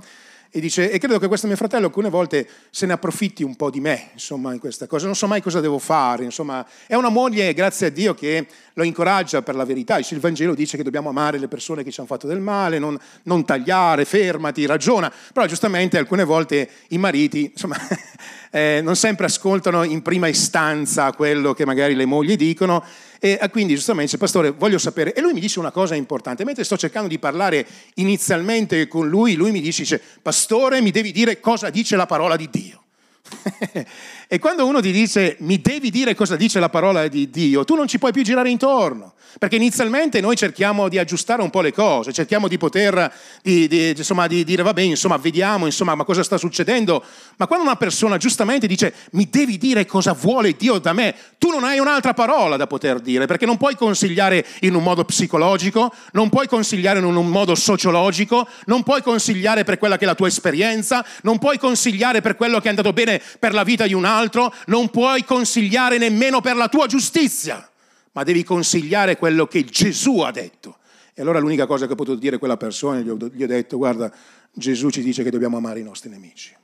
[0.54, 3.70] E dice, e credo che questo mio fratello alcune volte se ne approfitti un po'
[3.70, 5.06] di me, insomma, in questa cosa.
[5.06, 6.68] Non so mai cosa devo fare, insomma.
[6.86, 9.98] È una moglie, grazie a Dio, che lo incoraggia per la verità.
[9.98, 13.00] Il Vangelo dice che dobbiamo amare le persone che ci hanno fatto del male, non,
[13.24, 15.10] non tagliare, fermati, ragiona.
[15.32, 17.78] Però giustamente alcune volte i mariti, insomma,
[18.52, 22.84] eh, non sempre ascoltano in prima istanza quello che magari le mogli dicono
[23.24, 25.14] e quindi giustamente dice, pastore, voglio sapere.
[25.14, 26.44] E lui mi dice una cosa importante.
[26.44, 31.40] Mentre sto cercando di parlare inizialmente con lui, lui mi dice, pastore, mi devi dire
[31.40, 32.81] cosa dice la parola di Dio.
[34.28, 37.76] e quando uno ti dice mi devi dire cosa dice la parola di Dio, tu
[37.76, 41.72] non ci puoi più girare intorno, perché inizialmente noi cerchiamo di aggiustare un po' le
[41.72, 46.24] cose, cerchiamo di poter di, di, insomma, di dire vabbè, insomma, vediamo insomma, ma cosa
[46.24, 47.04] sta succedendo,
[47.38, 51.50] ma quando una persona giustamente dice mi devi dire cosa vuole Dio da me, tu
[51.50, 55.94] non hai un'altra parola da poter dire, perché non puoi consigliare in un modo psicologico,
[56.14, 60.16] non puoi consigliare in un modo sociologico, non puoi consigliare per quella che è la
[60.16, 63.94] tua esperienza, non puoi consigliare per quello che è andato bene per la vita di
[63.94, 67.68] un altro, non puoi consigliare nemmeno per la tua giustizia,
[68.12, 70.78] ma devi consigliare quello che Gesù ha detto.
[71.14, 73.48] E allora l'unica cosa che ho potuto dire a quella persona, gli ho, gli ho
[73.48, 74.12] detto, guarda,
[74.54, 76.56] Gesù ci dice che dobbiamo amare i nostri nemici.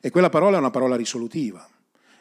[0.00, 1.66] E quella parola è una parola risolutiva,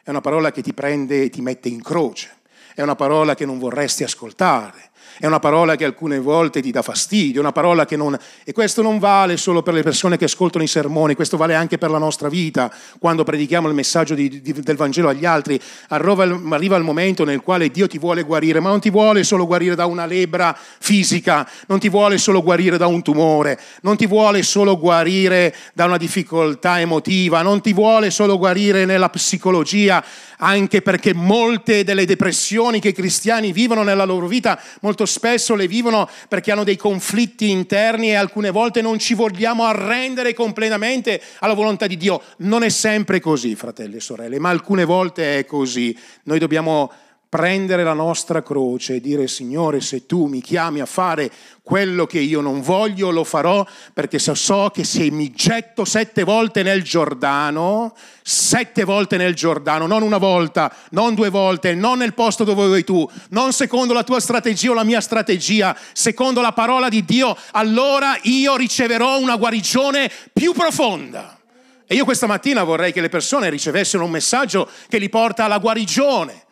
[0.03, 2.37] è una parola che ti prende e ti mette in croce,
[2.73, 6.81] è una parola che non vorresti ascoltare, è una parola che alcune volte ti dà
[6.81, 8.17] fastidio, una parola che non...
[8.43, 11.77] E questo non vale solo per le persone che ascoltano i sermoni, questo vale anche
[11.77, 15.59] per la nostra vita, quando predichiamo il messaggio di, di, del Vangelo agli altri.
[15.89, 19.45] Arriva, arriva il momento nel quale Dio ti vuole guarire, ma non ti vuole solo
[19.45, 24.07] guarire da una lebbra fisica, non ti vuole solo guarire da un tumore, non ti
[24.07, 30.03] vuole solo guarire da una difficoltà emotiva, non ti vuole solo guarire nella psicologia,
[30.37, 35.67] anche perché molte delle depressioni che i cristiani vivono nella loro vita molto spesso le
[35.67, 41.53] vivono perché hanno dei conflitti interni e alcune volte non ci vogliamo arrendere completamente alla
[41.53, 42.21] volontà di Dio.
[42.37, 45.97] Non è sempre così, fratelli e sorelle, ma alcune volte è così.
[46.23, 46.91] Noi dobbiamo
[47.35, 51.29] prendere la nostra croce e dire Signore se tu mi chiami a fare
[51.63, 56.63] quello che io non voglio lo farò perché so che se mi getto sette volte
[56.63, 62.45] nel Giordano, sette volte nel Giordano, non una volta, non due volte, non nel posto
[62.45, 66.87] dove vuoi tu, non secondo la tua strategia o la mia strategia, secondo la parola
[66.87, 71.37] di Dio, allora io riceverò una guarigione più profonda.
[71.85, 75.57] E io questa mattina vorrei che le persone ricevessero un messaggio che li porta alla
[75.57, 76.43] guarigione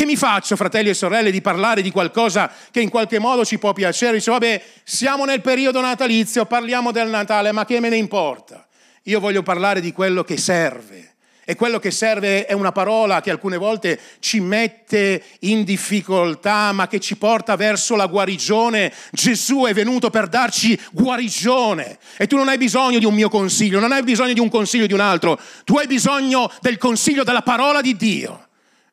[0.00, 3.58] che mi faccio, fratelli e sorelle, di parlare di qualcosa che in qualche modo ci
[3.58, 4.14] può piacere?
[4.14, 8.66] Dice, vabbè, siamo nel periodo natalizio, parliamo del Natale, ma che me ne importa?
[9.02, 11.16] Io voglio parlare di quello che serve.
[11.44, 16.88] E quello che serve è una parola che alcune volte ci mette in difficoltà, ma
[16.88, 18.90] che ci porta verso la guarigione.
[19.10, 21.98] Gesù è venuto per darci guarigione.
[22.16, 24.86] E tu non hai bisogno di un mio consiglio, non hai bisogno di un consiglio
[24.86, 28.44] di un altro, tu hai bisogno del consiglio della parola di Dio.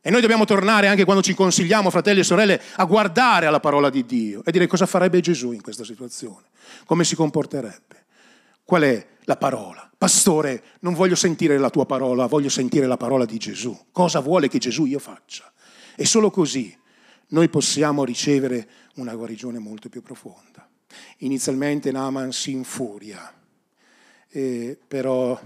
[0.07, 3.89] E noi dobbiamo tornare anche quando ci consigliamo, fratelli e sorelle, a guardare alla parola
[3.89, 6.45] di Dio e dire cosa farebbe Gesù in questa situazione,
[6.85, 8.05] come si comporterebbe.
[8.63, 9.91] Qual è la parola?
[9.97, 13.77] Pastore, non voglio sentire la tua parola, voglio sentire la parola di Gesù.
[13.91, 15.51] Cosa vuole che Gesù io faccia?
[15.97, 16.73] E solo così
[17.31, 20.65] noi possiamo ricevere una guarigione molto più profonda.
[21.17, 23.29] Inizialmente Naaman si infuria,
[24.29, 25.37] eh, però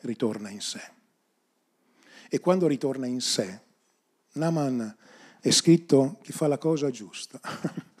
[0.00, 0.82] ritorna in sé.
[2.28, 3.66] E quando ritorna in sé,
[4.38, 4.96] Naman
[5.40, 7.40] è scritto che fa la cosa giusta,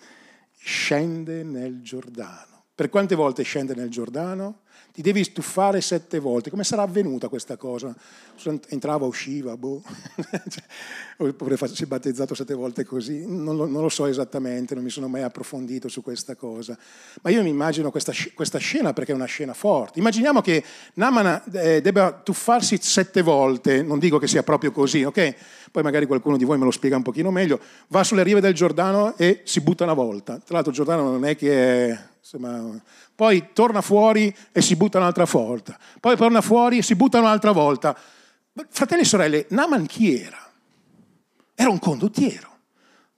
[0.56, 4.60] scende nel Giordano Per quante volte scende nel Giordano?
[4.92, 6.48] Ti devi stuffare sette volte.
[6.48, 7.92] Come sarà avvenuta questa cosa?
[8.68, 9.82] Entrava, usciva, boh.
[11.18, 13.26] Oppure si è battezzato sette volte così.
[13.26, 16.78] Non lo, non lo, so esattamente, non mi sono mai approfondito su questa cosa.
[17.22, 19.98] Ma io mi immagino questa, questa scena perché è una scena forte.
[19.98, 20.62] Immaginiamo che
[20.94, 25.34] Naman eh, debba tuffarsi sette volte, non dico che sia proprio così, ok?
[25.72, 27.58] Poi magari qualcuno di voi me lo spiega un pochino meglio.
[27.88, 30.34] Va sulle rive del Giordano e si butta una volta.
[30.34, 31.98] Tra l'altro il Giordano non è che è
[32.36, 32.78] insomma,
[33.14, 37.52] poi torna fuori e si butta un'altra volta, poi torna fuori e si butta un'altra
[37.52, 37.96] volta.
[38.68, 40.50] Fratelli e sorelle, Naman chi era?
[41.54, 42.57] Era un condottiero.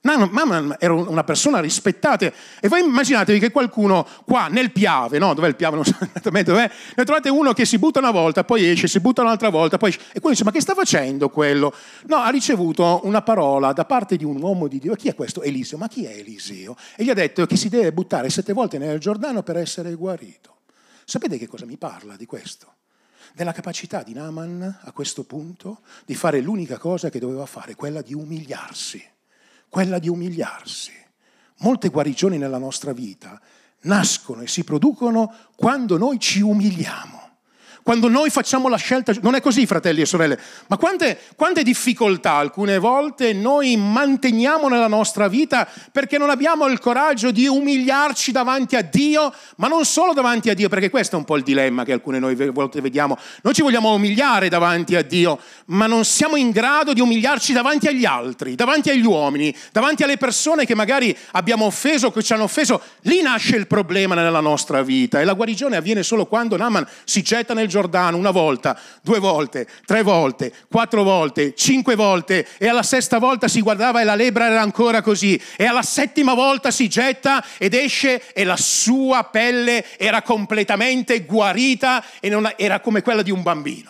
[0.03, 2.25] Mamma era una persona rispettata
[2.59, 5.35] e voi immaginatevi che qualcuno qua nel Piave, no?
[5.35, 5.75] Dov'è il Piave?
[5.75, 6.69] Non so esattamente dov'è.
[6.95, 9.89] Ne trovate uno che si butta una volta, poi esce, si butta un'altra volta, poi
[9.89, 10.01] esce.
[10.13, 11.71] E quello dice, ma che sta facendo quello?
[12.07, 14.95] No, ha ricevuto una parola da parte di un uomo di Dio.
[14.95, 15.43] Chi è questo?
[15.43, 15.77] Eliseo.
[15.77, 16.75] Ma chi è Eliseo?
[16.95, 20.61] E gli ha detto che si deve buttare sette volte nel Giordano per essere guarito.
[21.05, 22.73] Sapete che cosa mi parla di questo?
[23.35, 28.01] Della capacità di Naaman a questo punto di fare l'unica cosa che doveva fare, quella
[28.01, 29.10] di umiliarsi
[29.71, 30.91] quella di umiliarsi.
[31.59, 33.39] Molte guarigioni nella nostra vita
[33.83, 37.30] nascono e si producono quando noi ci umiliamo.
[37.83, 42.33] Quando noi facciamo la scelta, non è così fratelli e sorelle, ma quante, quante, difficoltà
[42.33, 48.75] alcune volte noi manteniamo nella nostra vita perché non abbiamo il coraggio di umiliarci davanti
[48.75, 51.83] a Dio, ma non solo davanti a Dio, perché questo è un po' il dilemma
[51.83, 53.17] che alcune noi volte vediamo.
[53.41, 57.87] Noi ci vogliamo umiliare davanti a Dio, ma non siamo in grado di umiliarci davanti
[57.87, 62.43] agli altri, davanti agli uomini, davanti alle persone che magari abbiamo offeso, che ci hanno
[62.43, 62.79] offeso.
[63.01, 67.23] Lì nasce il problema nella nostra vita e la guarigione avviene solo quando Naman si
[67.23, 72.83] getta nel Giordano una volta, due volte, tre volte, quattro volte, cinque volte e alla
[72.83, 76.87] sesta volta si guardava e la lebra era ancora così e alla settima volta si
[76.87, 83.21] getta ed esce e la sua pelle era completamente guarita e non, era come quella
[83.21, 83.89] di un bambino.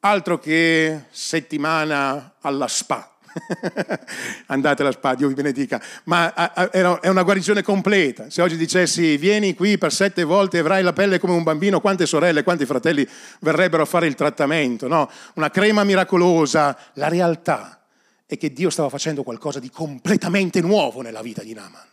[0.00, 3.13] Altro che settimana alla spa
[4.46, 5.80] Andate alla spada, Dio vi benedica.
[6.04, 6.32] Ma
[6.70, 8.30] è una guarigione completa.
[8.30, 11.80] Se oggi dicessi vieni qui per sette volte e avrai la pelle come un bambino,
[11.80, 13.06] quante sorelle, quanti fratelli
[13.40, 14.88] verrebbero a fare il trattamento?
[14.88, 15.10] No?
[15.34, 16.76] Una crema miracolosa.
[16.94, 17.80] La realtà
[18.26, 21.92] è che Dio stava facendo qualcosa di completamente nuovo nella vita di Naaman.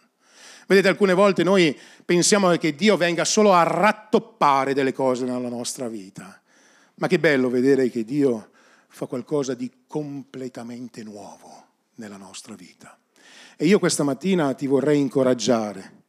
[0.68, 5.90] Vedete, alcune volte noi pensiamo che Dio venga solo a rattoppare delle cose nella nostra
[5.90, 6.40] vita.
[6.96, 8.51] Ma che bello vedere che Dio
[8.92, 12.98] fa qualcosa di completamente nuovo nella nostra vita.
[13.56, 16.04] E io questa mattina ti vorrei incoraggiare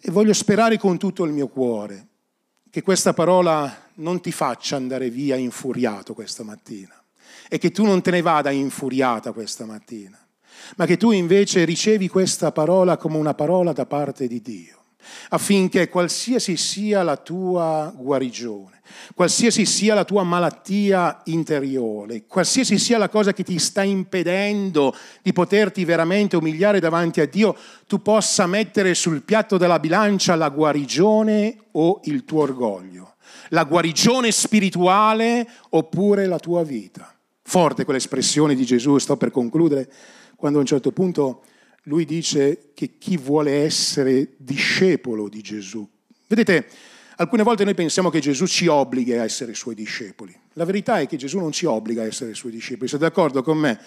[0.00, 2.08] e voglio sperare con tutto il mio cuore
[2.70, 7.00] che questa parola non ti faccia andare via infuriato questa mattina
[7.48, 10.18] e che tu non te ne vada infuriata questa mattina,
[10.76, 14.81] ma che tu invece ricevi questa parola come una parola da parte di Dio
[15.30, 18.80] affinché qualsiasi sia la tua guarigione,
[19.14, 25.32] qualsiasi sia la tua malattia interiore, qualsiasi sia la cosa che ti sta impedendo di
[25.32, 31.56] poterti veramente umiliare davanti a Dio, tu possa mettere sul piatto della bilancia la guarigione
[31.72, 33.14] o il tuo orgoglio,
[33.50, 37.14] la guarigione spirituale oppure la tua vita.
[37.44, 39.90] Forte quell'espressione di Gesù, sto per concludere,
[40.36, 41.42] quando a un certo punto
[41.82, 45.88] lui dice che chi vuole essere discepolo di Gesù.
[46.26, 46.66] Vedete,
[47.16, 50.38] alcune volte noi pensiamo che Gesù ci obblighi a essere suoi discepoli.
[50.54, 52.88] La verità è che Gesù non ci obbliga a essere suoi discepoli.
[52.88, 53.78] Siete d'accordo con me?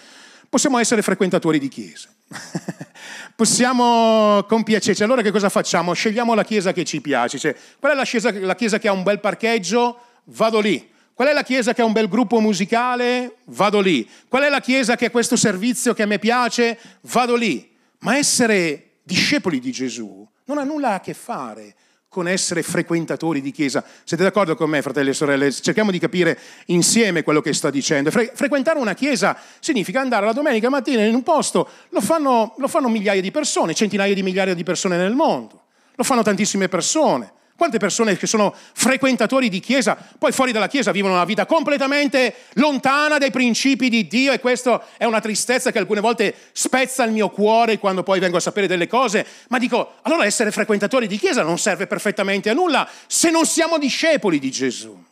[0.48, 2.08] Possiamo essere frequentatori di chiese.
[3.34, 5.02] Possiamo compiacerci.
[5.02, 5.92] Allora che cosa facciamo?
[5.92, 7.38] Scegliamo la chiesa che ci piace.
[7.38, 9.98] Cioè, qual è la chiesa, la chiesa che ha un bel parcheggio?
[10.24, 10.90] Vado lì.
[11.14, 13.36] Qual è la chiesa che ha un bel gruppo musicale?
[13.44, 14.08] Vado lì.
[14.28, 16.78] Qual è la chiesa che ha questo servizio che a me piace?
[17.00, 17.74] Vado lì.
[18.00, 21.74] Ma essere discepoli di Gesù non ha nulla a che fare
[22.08, 23.84] con essere frequentatori di chiesa.
[24.04, 25.52] Siete d'accordo con me, fratelli e sorelle?
[25.52, 28.10] Cerchiamo di capire insieme quello che sta dicendo.
[28.10, 32.68] Fre- frequentare una chiesa significa andare la domenica mattina in un posto, lo fanno, lo
[32.68, 37.32] fanno migliaia di persone, centinaia di migliaia di persone nel mondo, lo fanno tantissime persone.
[37.56, 42.34] Quante persone che sono frequentatori di chiesa, poi fuori dalla chiesa vivono una vita completamente
[42.54, 47.12] lontana dai principi di Dio e questo è una tristezza che alcune volte spezza il
[47.12, 51.16] mio cuore quando poi vengo a sapere delle cose, ma dico, allora essere frequentatori di
[51.16, 55.02] chiesa non serve perfettamente a nulla se non siamo discepoli di Gesù.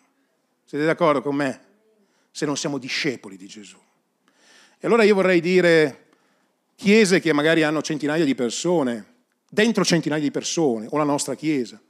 [0.66, 1.60] Siete d'accordo con me?
[2.30, 3.78] Se non siamo discepoli di Gesù.
[4.78, 6.08] E allora io vorrei dire,
[6.76, 9.12] chiese che magari hanno centinaia di persone,
[9.48, 11.80] dentro centinaia di persone, o la nostra chiesa,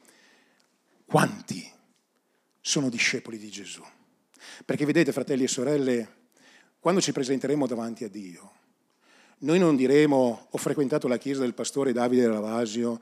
[1.04, 1.70] quanti
[2.60, 3.82] sono discepoli di Gesù?
[4.64, 6.08] Perché vedete, fratelli e sorelle,
[6.78, 8.52] quando ci presenteremo davanti a Dio,
[9.38, 13.00] noi non diremo ho frequentato la chiesa del pastore Davide Ravasio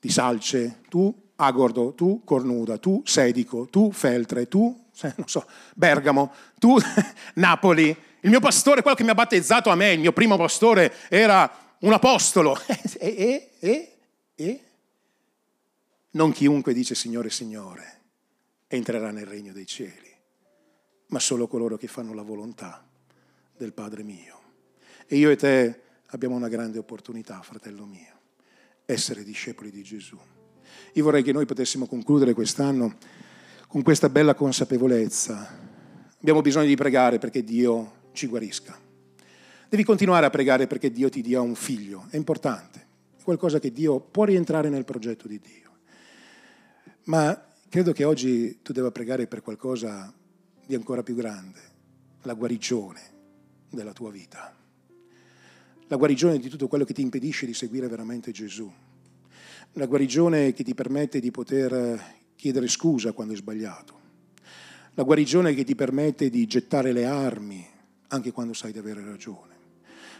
[0.00, 4.84] di Salce, tu Agordo, tu Cornuda, tu Sedico, tu Feltre, tu,
[5.16, 6.76] non so, Bergamo, tu
[7.34, 7.94] Napoli.
[8.20, 11.50] Il mio pastore, quello che mi ha battezzato a me, il mio primo pastore, era
[11.80, 12.58] un apostolo.
[12.98, 13.96] e, e, e,
[14.34, 14.60] e?
[16.16, 18.00] Non chiunque dice Signore, Signore
[18.68, 20.10] entrerà nel regno dei cieli,
[21.08, 22.88] ma solo coloro che fanno la volontà
[23.54, 24.40] del Padre mio.
[25.06, 28.18] E io e te abbiamo una grande opportunità, fratello mio,
[28.86, 30.18] essere discepoli di Gesù.
[30.94, 32.96] Io vorrei che noi potessimo concludere quest'anno
[33.68, 35.46] con questa bella consapevolezza.
[36.18, 38.74] Abbiamo bisogno di pregare perché Dio ci guarisca.
[39.68, 42.86] Devi continuare a pregare perché Dio ti dia un figlio, è importante,
[43.18, 45.65] è qualcosa che Dio può rientrare nel progetto di Dio.
[47.06, 50.12] Ma credo che oggi tu debba pregare per qualcosa
[50.66, 51.60] di ancora più grande,
[52.22, 53.00] la guarigione
[53.70, 54.52] della tua vita,
[55.86, 58.68] la guarigione di tutto quello che ti impedisce di seguire veramente Gesù,
[59.74, 62.02] la guarigione che ti permette di poter
[62.34, 64.00] chiedere scusa quando hai sbagliato,
[64.94, 67.64] la guarigione che ti permette di gettare le armi
[68.08, 69.54] anche quando sai di avere ragione,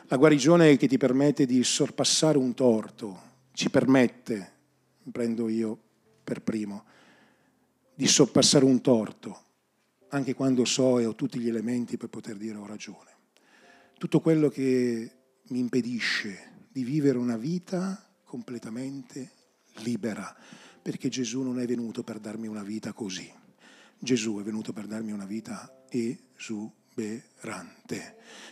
[0.07, 4.53] la guarigione che ti permette di sorpassare un torto, ci permette,
[5.11, 5.80] prendo io
[6.27, 6.85] per primo,
[7.95, 9.45] di sorpassare un torto,
[10.09, 13.12] anche quando so e ho tutti gli elementi per poter dire ho ragione.
[13.97, 15.11] Tutto quello che
[15.45, 19.31] mi impedisce di vivere una vita completamente
[19.77, 20.37] libera,
[20.83, 23.33] perché Gesù non è venuto per darmi una vita così.
[23.97, 26.97] Gesù è venuto per darmi una vita esuberante.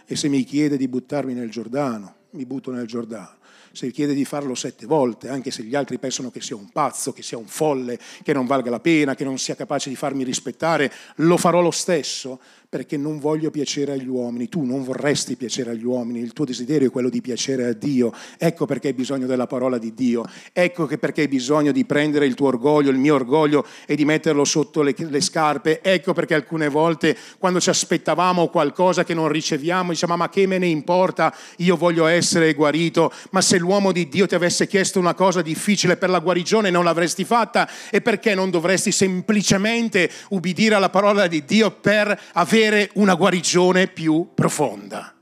[0.06, 3.42] E se mi chiede di buttarmi nel Giordano, mi butto nel Giordano
[3.74, 7.12] se chiede di farlo sette volte, anche se gli altri pensano che sia un pazzo,
[7.12, 10.24] che sia un folle, che non valga la pena, che non sia capace di farmi
[10.24, 12.40] rispettare, lo farò lo stesso
[12.74, 16.88] perché non voglio piacere agli uomini, tu non vorresti piacere agli uomini, il tuo desiderio
[16.88, 20.88] è quello di piacere a Dio, ecco perché hai bisogno della parola di Dio, ecco
[20.88, 24.82] perché hai bisogno di prendere il tuo orgoglio, il mio orgoglio e di metterlo sotto
[24.82, 30.16] le, le scarpe, ecco perché alcune volte quando ci aspettavamo qualcosa che non riceviamo diciamo
[30.16, 34.34] ma che me ne importa, io voglio essere guarito, ma se l'uomo di Dio ti
[34.34, 37.70] avesse chiesto una cosa difficile per la guarigione non l'avresti fatta.
[37.90, 43.86] E perché non dovresti semplicemente ubbidire alla parola di Dio per avere avere una guarigione
[43.88, 45.14] più profonda.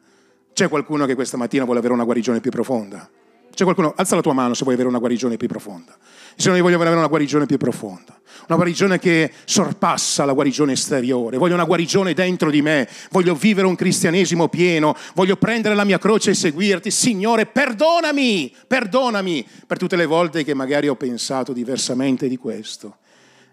[0.52, 3.08] C'è qualcuno che questa mattina vuole avere una guarigione più profonda?
[3.52, 3.92] C'è qualcuno?
[3.96, 5.96] Alza la tua mano se vuoi avere una guarigione più profonda.
[6.36, 8.18] Se no io voglio avere una guarigione più profonda.
[8.46, 11.36] Una guarigione che sorpassa la guarigione esteriore.
[11.36, 12.88] Voglio una guarigione dentro di me.
[13.10, 14.96] Voglio vivere un cristianesimo pieno.
[15.14, 16.90] Voglio prendere la mia croce e seguirti.
[16.90, 22.98] Signore, perdonami, perdonami per tutte le volte che magari ho pensato diversamente di questo.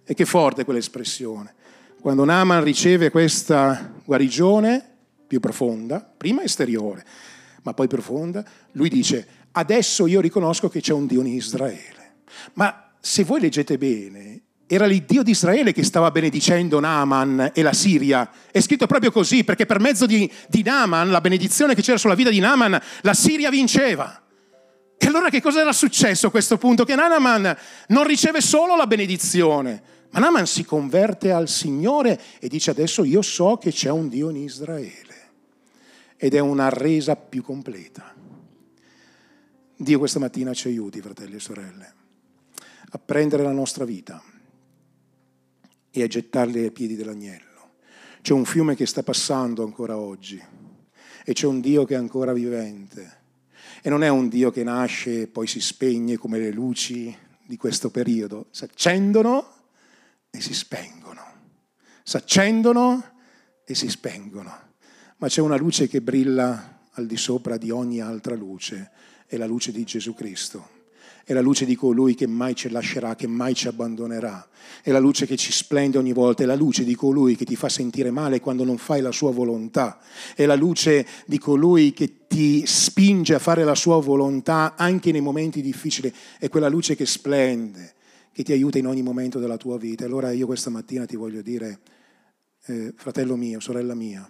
[0.06, 1.56] E che forte quell'espressione.
[2.02, 4.84] Quando Naaman riceve questa guarigione
[5.28, 7.06] più profonda, prima esteriore,
[7.64, 8.42] ma poi profonda,
[8.72, 12.14] lui dice, adesso io riconosco che c'è un Dio in Israele.
[12.54, 17.74] Ma se voi leggete bene, era l'Iddio di Israele che stava benedicendo Naaman e la
[17.74, 18.32] Siria.
[18.50, 22.16] È scritto proprio così, perché per mezzo di, di Naaman, la benedizione che c'era sulla
[22.16, 24.22] vita di Naaman, la Siria vinceva.
[24.98, 26.86] E allora che cosa era successo a questo punto?
[26.86, 29.82] Che Naaman non riceve solo la benedizione,
[30.12, 34.30] ma Naaman si converte al Signore e dice adesso io so che c'è un Dio
[34.30, 35.18] in Israele.
[36.18, 38.14] Ed è una resa più completa.
[39.76, 41.94] Dio questa mattina ci aiuti, fratelli e sorelle,
[42.90, 44.22] a prendere la nostra vita
[45.92, 47.48] e a gettarli ai piedi dell'agnello.
[48.22, 50.42] C'è un fiume che sta passando ancora oggi
[51.24, 53.18] e c'è un Dio che è ancora vivente.
[53.82, 57.56] E non è un Dio che nasce e poi si spegne come le luci di
[57.56, 58.48] questo periodo.
[58.50, 59.59] Si accendono
[60.30, 61.22] e si spengono,
[62.04, 63.14] si accendono
[63.66, 64.58] e si spengono,
[65.18, 68.92] ma c'è una luce che brilla al di sopra di ogni altra luce,
[69.26, 70.78] è la luce di Gesù Cristo.
[71.30, 74.50] È la luce di colui che mai ci lascerà, che mai ci abbandonerà.
[74.82, 77.56] È la luce che ci splende ogni volta, è la luce di colui che ti
[77.56, 80.00] fa sentire male quando non fai la sua volontà.
[80.34, 85.22] È la luce di colui che ti spinge a fare la sua volontà anche nei
[85.22, 86.12] momenti difficili.
[86.40, 87.94] È quella luce che splende,
[88.32, 90.06] che ti aiuta in ogni momento della tua vita.
[90.06, 91.80] Allora io questa mattina ti voglio dire,
[92.66, 94.30] eh, fratello mio, sorella mia,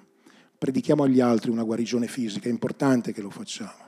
[0.58, 3.88] predichiamo agli altri una guarigione fisica, è importante che lo facciamo,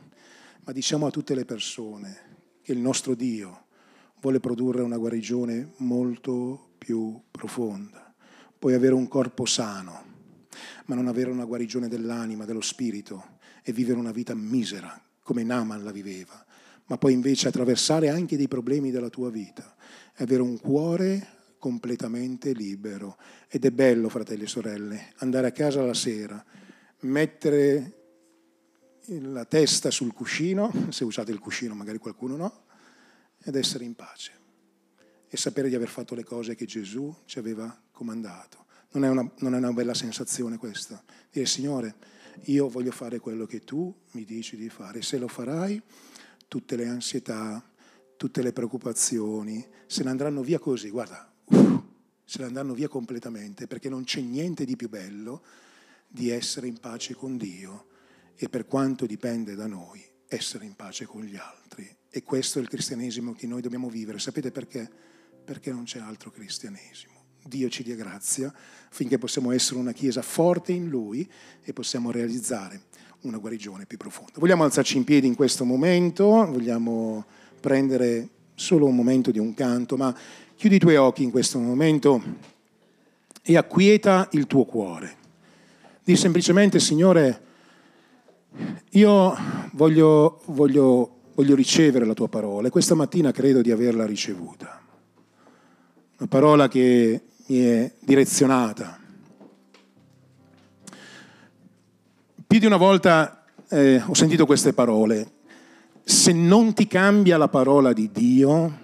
[0.64, 2.30] ma diciamo a tutte le persone
[2.62, 3.66] che il nostro Dio
[4.22, 8.14] vuole produrre una guarigione molto più profonda.
[8.58, 10.04] Puoi avere un corpo sano,
[10.86, 15.84] ma non avere una guarigione dell'anima, dello spirito e vivere una vita misera come Naman
[15.84, 16.46] la viveva,
[16.86, 19.76] ma poi invece attraversare anche dei problemi della tua vita
[20.22, 23.18] è avere un cuore completamente libero.
[23.48, 26.44] Ed è bello, fratelli e sorelle, andare a casa la sera,
[27.02, 27.98] mettere
[29.08, 32.64] la testa sul cuscino, se usate il cuscino magari qualcuno no,
[33.44, 34.40] ed essere in pace.
[35.28, 38.66] e sapere di aver fatto le cose che Gesù ci aveva comandato.
[38.92, 41.02] Non è una, non è una bella sensazione questa?
[41.32, 41.96] Dire Signore,
[42.46, 45.02] io voglio fare quello che tu mi dici di fare.
[45.02, 45.82] Se lo farai,
[46.50, 47.64] tutte le ansietà,
[48.22, 51.82] tutte le preoccupazioni se ne andranno via così, guarda, uff,
[52.24, 55.42] se ne andranno via completamente, perché non c'è niente di più bello
[56.08, 57.88] di essere in pace con Dio
[58.36, 61.90] e per quanto dipende da noi, essere in pace con gli altri.
[62.12, 64.20] E questo è il cristianesimo che noi dobbiamo vivere.
[64.20, 64.88] Sapete perché?
[65.44, 67.24] Perché non c'è altro cristianesimo.
[67.44, 68.54] Dio ci dia grazia
[68.88, 71.28] affinché possiamo essere una Chiesa forte in Lui
[71.64, 72.84] e possiamo realizzare
[73.22, 74.34] una guarigione più profonda.
[74.36, 77.26] Vogliamo alzarci in piedi in questo momento, vogliamo
[77.62, 80.14] prendere solo un momento di un canto, ma
[80.56, 82.22] chiudi i tuoi occhi in questo momento
[83.42, 85.16] e acquieta il tuo cuore.
[86.04, 87.42] Di semplicemente, Signore,
[88.92, 89.36] io
[89.72, 94.82] voglio, voglio, voglio ricevere la tua parola e questa mattina credo di averla ricevuta.
[96.18, 99.00] Una parola che mi è direzionata.
[102.46, 105.40] Più di una volta eh, ho sentito queste parole.
[106.12, 108.80] Se non ti cambia la parola di Dio,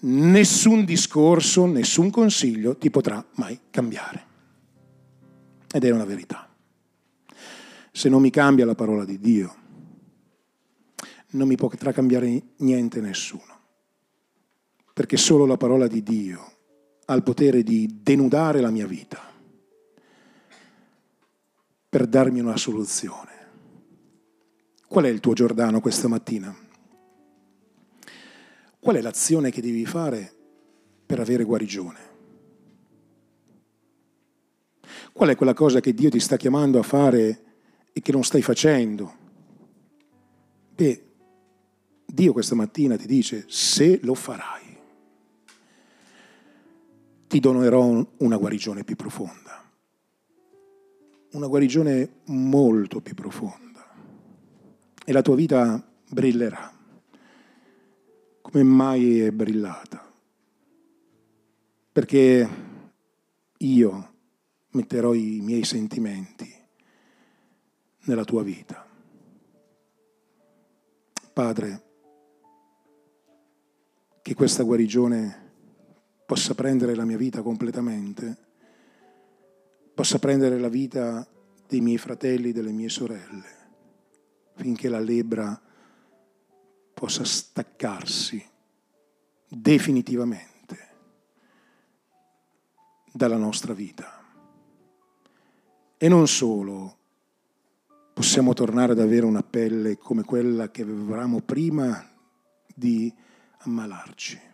[0.00, 4.24] nessun discorso, nessun consiglio ti potrà mai cambiare.
[5.70, 6.48] Ed è una verità.
[7.92, 9.54] Se non mi cambia la parola di Dio,
[11.32, 13.60] non mi potrà cambiare niente nessuno.
[14.94, 16.52] Perché solo la parola di Dio
[17.04, 19.20] ha il potere di denudare la mia vita
[21.90, 23.39] per darmi una soluzione.
[24.90, 26.52] Qual è il tuo Giordano questa mattina?
[28.80, 30.34] Qual è l'azione che devi fare
[31.06, 31.98] per avere guarigione?
[35.12, 37.42] Qual è quella cosa che Dio ti sta chiamando a fare
[37.92, 39.14] e che non stai facendo?
[40.74, 41.04] Beh,
[42.04, 44.76] Dio questa mattina ti dice, se lo farai,
[47.28, 49.70] ti donerò una guarigione più profonda,
[51.30, 53.69] una guarigione molto più profonda
[55.10, 56.72] e la tua vita brillerà
[58.42, 60.08] come mai è brillata,
[61.90, 62.48] perché
[63.58, 64.14] io
[64.70, 66.48] metterò i miei sentimenti
[68.04, 68.86] nella tua vita.
[71.32, 71.82] Padre,
[74.22, 75.52] che questa guarigione
[76.24, 78.36] possa prendere la mia vita completamente,
[79.92, 81.26] possa prendere la vita
[81.66, 83.59] dei miei fratelli, delle mie sorelle,
[84.60, 85.58] finché la lebbra
[86.92, 88.46] possa staccarsi
[89.48, 90.88] definitivamente
[93.10, 94.22] dalla nostra vita.
[95.96, 96.98] E non solo
[98.12, 102.06] possiamo tornare ad avere una pelle come quella che avevamo prima
[102.74, 103.12] di
[103.60, 104.48] ammalarci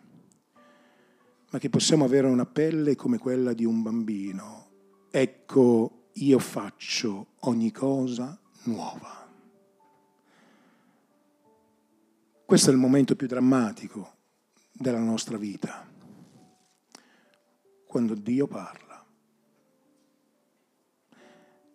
[1.49, 4.65] ma che possiamo avere una pelle come quella di un bambino.
[5.09, 9.26] Ecco, io faccio ogni cosa nuova.
[12.47, 14.13] Questo è il momento più drammatico
[14.71, 15.85] della nostra vita,
[17.85, 19.05] quando Dio parla.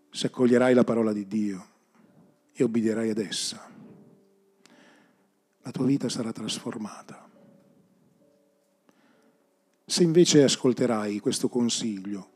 [0.09, 1.67] Se accoglierai la parola di Dio
[2.55, 3.71] e obbederai ad essa,
[5.61, 7.29] la tua vita sarà trasformata.
[9.85, 12.31] Se invece ascolterai questo consiglio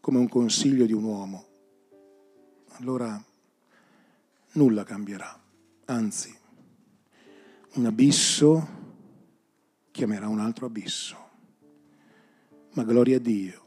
[0.00, 1.46] come un consiglio di un uomo,
[2.72, 3.18] allora
[4.52, 5.42] nulla cambierà,
[5.86, 6.40] anzi,
[7.74, 8.80] un abisso
[9.90, 11.16] chiamerà un altro abisso.
[12.74, 13.66] Ma gloria a Dio,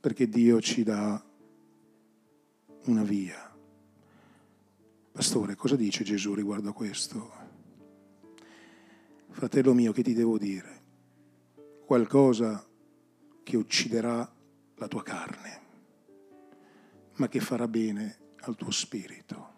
[0.00, 1.22] perché Dio ci dà
[2.84, 3.56] una via.
[5.12, 7.32] Pastore, cosa dice Gesù riguardo a questo?
[9.30, 10.78] Fratello mio, che ti devo dire?
[11.88, 12.62] qualcosa
[13.42, 14.30] che ucciderà
[14.74, 15.60] la tua carne,
[17.14, 19.54] ma che farà bene al tuo spirito.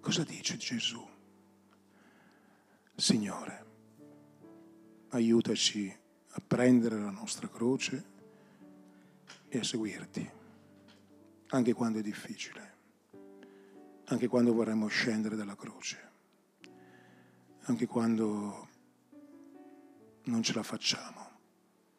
[0.00, 1.06] Cosa dice Gesù?
[3.00, 3.64] Signore,
[5.10, 5.88] aiutaci
[6.30, 8.04] a prendere la nostra croce
[9.46, 10.28] e a seguirti,
[11.50, 12.74] anche quando è difficile,
[14.06, 16.10] anche quando vorremmo scendere dalla croce,
[17.66, 18.68] anche quando
[20.24, 21.38] non ce la facciamo,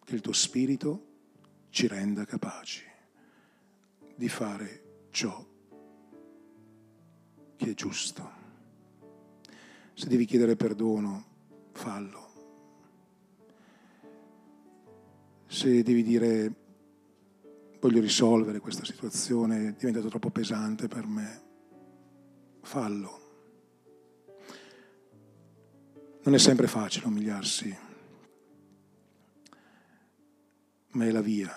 [0.04, 1.06] che il tuo spirito
[1.70, 2.84] ci renda capaci
[4.18, 5.48] di fare ciò
[7.56, 8.39] che è giusto.
[10.00, 11.26] Se devi chiedere perdono,
[11.74, 12.28] fallo.
[15.46, 16.56] Se devi dire
[17.82, 21.42] voglio risolvere questa situazione, è diventato troppo pesante per me,
[22.62, 23.20] fallo.
[26.24, 27.78] Non è sempre facile umiliarsi,
[30.92, 31.54] ma è la via.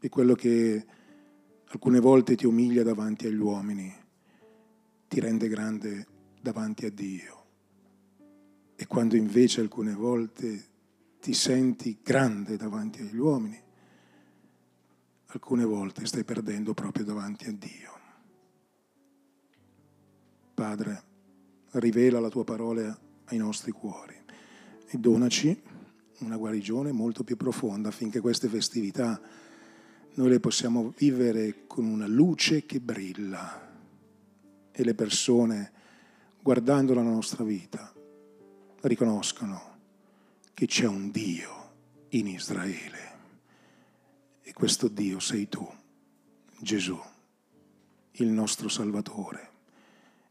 [0.00, 0.84] È quello che
[1.66, 3.99] alcune volte ti umilia davanti agli uomini,
[5.10, 6.06] ti rende grande
[6.40, 7.44] davanti a Dio.
[8.76, 10.66] E quando invece alcune volte
[11.18, 13.60] ti senti grande davanti agli uomini,
[15.26, 17.98] alcune volte stai perdendo proprio davanti a Dio.
[20.54, 21.02] Padre,
[21.72, 24.14] rivela la tua parola ai nostri cuori
[24.86, 25.60] e donaci
[26.20, 29.20] una guarigione molto più profonda affinché queste festività
[30.14, 33.69] noi le possiamo vivere con una luce che brilla
[34.80, 35.72] e le persone,
[36.40, 37.92] guardando la nostra vita,
[38.82, 39.78] riconoscono
[40.54, 41.72] che c'è un Dio
[42.10, 43.08] in Israele.
[44.42, 45.68] E questo Dio sei tu,
[46.58, 46.98] Gesù,
[48.12, 49.50] il nostro Salvatore,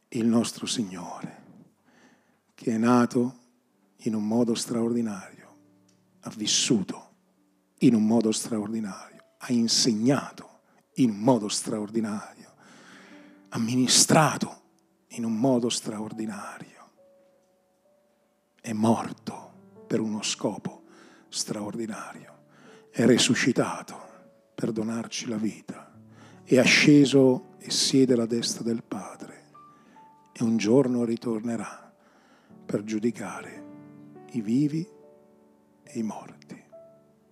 [0.10, 1.38] il nostro Signore,
[2.56, 3.38] che è nato
[4.04, 5.56] in un modo straordinario,
[6.22, 7.08] ha vissuto
[7.80, 10.48] in un modo straordinario ha insegnato
[10.96, 12.39] in un modo straordinario,
[13.50, 14.58] ha ministrato
[15.14, 16.92] in un modo straordinario,
[18.62, 19.54] è morto
[19.88, 20.84] per uno scopo
[21.30, 22.44] straordinario,
[22.92, 23.98] è risuscitato
[24.54, 25.92] per donarci la vita,
[26.44, 29.38] è asceso e siede alla destra del Padre.
[30.32, 31.92] E un giorno ritornerà
[32.66, 33.66] per giudicare
[34.32, 34.88] i vivi
[35.84, 36.38] e i morti.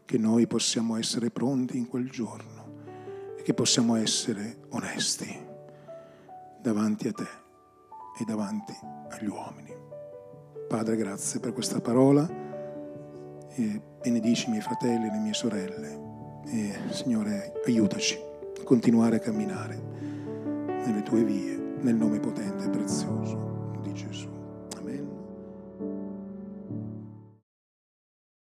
[0.04, 5.47] Che noi possiamo essere pronti in quel giorno e che possiamo essere onesti
[6.68, 7.28] davanti a te
[8.20, 8.74] e davanti
[9.12, 9.74] agli uomini.
[10.68, 12.28] Padre, grazie per questa parola
[13.56, 16.00] e benedici i miei fratelli e le mie sorelle
[16.46, 18.20] e Signore aiutaci
[18.60, 19.82] a continuare a camminare
[20.86, 24.27] nelle tue vie, nel nome potente e prezioso di Gesù.